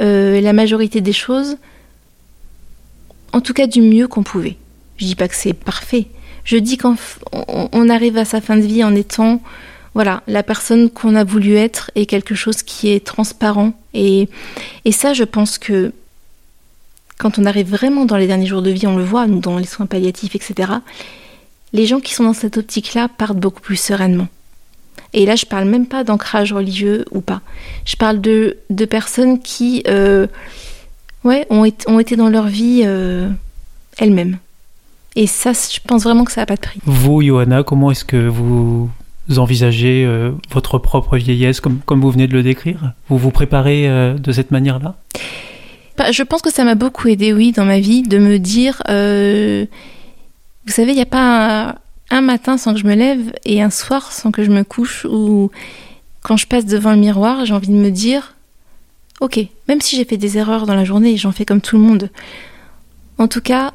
[0.00, 1.56] euh, la majorité des choses
[3.32, 4.56] en tout cas du mieux qu'on pouvait.
[4.98, 6.06] Je dis pas que c'est parfait.
[6.44, 6.96] Je dis qu'on
[7.32, 9.40] on arrive à sa fin de vie en étant
[9.94, 13.72] voilà, la personne qu'on a voulu être et quelque chose qui est transparent.
[13.94, 14.28] Et,
[14.84, 15.92] et ça, je pense que
[17.18, 19.58] quand on arrive vraiment dans les derniers jours de vie, on le voit, nous, dans
[19.58, 20.72] les soins palliatifs, etc.,
[21.72, 24.28] les gens qui sont dans cette optique-là partent beaucoup plus sereinement.
[25.12, 27.40] Et là, je parle même pas d'ancrage religieux ou pas.
[27.84, 30.26] Je parle de, de personnes qui euh,
[31.24, 33.28] ouais, ont, été, ont été dans leur vie euh,
[33.98, 34.38] elles-mêmes.
[35.16, 36.80] Et ça, je pense vraiment que ça n'a pas de prix.
[36.84, 38.90] Vous, Johanna, comment est-ce que vous
[39.36, 42.92] envisagez euh, votre propre vieillesse comme, comme vous venez de le décrire?
[43.08, 44.96] Vous vous préparez euh, de cette manière-là?
[45.98, 48.82] Bah, Je pense que ça m'a beaucoup aidé, oui, dans ma vie, de me dire,
[48.88, 49.66] euh,
[50.66, 51.76] vous savez, il n'y a pas
[52.10, 55.04] un, matin sans que je me lève et un soir sans que je me couche
[55.04, 55.50] ou
[56.22, 58.34] quand je passe devant le miroir, j'ai envie de me dire,
[59.20, 61.82] ok, même si j'ai fait des erreurs dans la journée, j'en fais comme tout le
[61.82, 62.10] monde.
[63.18, 63.72] En tout cas,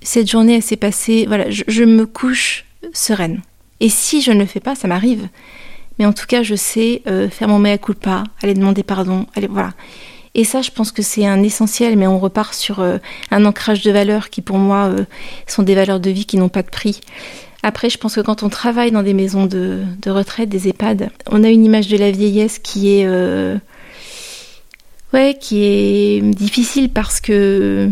[0.00, 3.42] cette journée, elle s'est passée, voilà, je me couche sereine.
[3.80, 5.28] Et si je ne le fais pas, ça m'arrive.
[5.98, 9.46] Mais en tout cas, je sais euh, faire mon mea culpa, aller demander pardon, aller
[9.46, 9.72] voilà.
[10.34, 12.98] Et ça, je pense que c'est un essentiel, mais on repart sur euh,
[13.30, 15.04] un ancrage de valeurs qui, pour moi, euh,
[15.46, 17.00] sont des valeurs de vie qui n'ont pas de prix.
[17.62, 21.42] Après, je pense que quand on travaille dans des maisons de, retraite, des EHPAD, on
[21.42, 23.08] a une image de la vieillesse qui est,
[25.12, 27.90] ouais, qui est difficile parce que,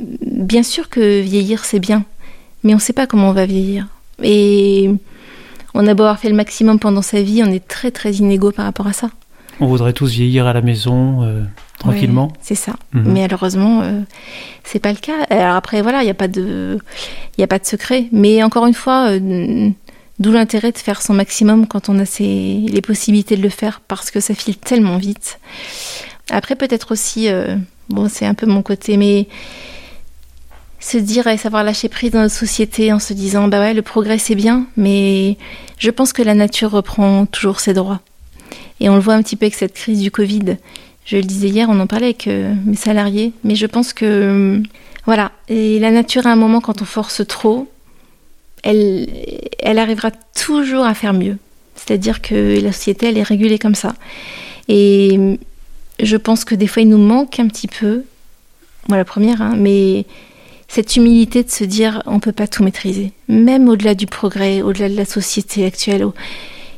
[0.00, 2.04] bien sûr que vieillir c'est bien,
[2.62, 3.86] mais on ne sait pas comment on va vieillir.
[4.22, 4.90] Et
[5.74, 8.52] on a beau avoir fait le maximum pendant sa vie, on est très très inégaux
[8.52, 9.10] par rapport à ça.
[9.60, 11.42] On voudrait tous vieillir à la maison, euh,
[11.78, 12.32] tranquillement.
[12.42, 12.72] C'est ça.
[12.92, 13.12] Mhm.
[13.12, 14.00] Mais malheureusement, euh,
[14.64, 15.24] c'est pas le cas.
[15.30, 16.78] Alors après, voilà, il n'y a pas de,
[17.36, 18.06] il a pas de secret.
[18.12, 19.70] Mais encore une fois, euh,
[20.18, 23.80] d'où l'intérêt de faire son maximum quand on a ses, les possibilités de le faire,
[23.86, 25.38] parce que ça file tellement vite.
[26.30, 27.56] Après, peut-être aussi, euh,
[27.88, 29.28] bon, c'est un peu mon côté, mais
[30.78, 33.82] se dire et savoir lâcher prise dans notre société en se disant, bah ouais, le
[33.82, 35.36] progrès c'est bien, mais
[35.78, 38.00] je pense que la nature reprend toujours ses droits.
[38.80, 40.56] Et on le voit un petit peu avec cette crise du Covid.
[41.04, 44.04] Je le disais hier, on en parlait avec euh, mes salariés, mais je pense que
[44.04, 44.62] euh,
[45.06, 47.70] voilà, et la nature à un moment quand on force trop,
[48.62, 49.08] elle,
[49.60, 51.38] elle arrivera toujours à faire mieux.
[51.76, 53.94] C'est-à-dire que la société, elle est régulée comme ça.
[54.68, 55.38] Et
[56.00, 58.02] je pense que des fois, il nous manque un petit peu,
[58.88, 60.06] moi la première, hein, mais
[60.68, 64.88] cette humilité de se dire on peut pas tout maîtriser, même au-delà du progrès, au-delà
[64.88, 66.06] de la société actuelle.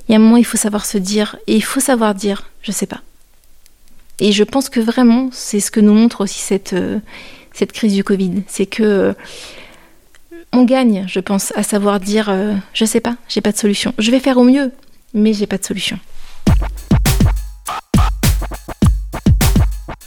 [0.09, 2.51] Il y a un moment, il faut savoir se dire, et il faut savoir dire,
[2.62, 3.03] je sais pas.
[4.20, 6.99] Et je pense que vraiment, c'est ce que nous montre aussi cette, euh,
[7.53, 8.43] cette crise du Covid.
[8.47, 9.12] C'est que euh,
[10.53, 13.95] on gagne, je pense, à savoir dire, euh, je sais pas, j'ai pas de solution.
[13.99, 14.72] Je vais faire au mieux,
[15.14, 15.99] mais j'ai pas de solution.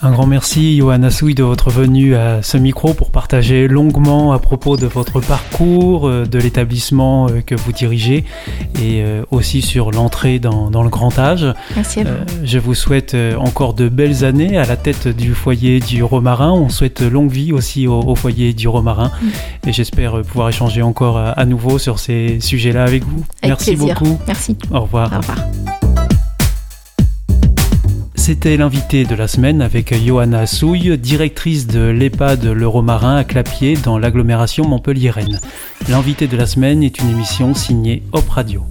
[0.04, 4.40] Un grand merci, Johanna Soui, de votre venue à ce micro pour partager longuement à
[4.40, 8.26] propos de votre parcours, euh, de l'établissement euh, que vous dirigez
[8.82, 11.46] et euh, aussi sur l'entrée dans, dans le grand âge.
[11.76, 12.10] Merci à vous.
[12.44, 16.52] Je vous souhaite encore de belles années à la tête du foyer du Romarin.
[16.52, 19.12] On souhaite longue vie aussi au, au foyer du Romarin.
[19.22, 19.68] Mm.
[19.70, 23.24] Et j'espère pouvoir échanger encore à, à nouveau sur ces sujets-là avec vous.
[23.44, 24.00] Avec Merci plaisir.
[24.00, 24.20] beaucoup.
[24.26, 24.58] Merci.
[24.72, 25.12] Au revoir.
[25.14, 25.91] Au revoir.
[28.22, 33.74] C'était l'invité de la semaine avec Johanna Souille, directrice de l'EHPAD Le Romarin à Clapier
[33.84, 35.40] dans l'agglomération Montpellier-Rennes.
[35.90, 38.64] L'invité de la semaine est une émission signée Hop Radio.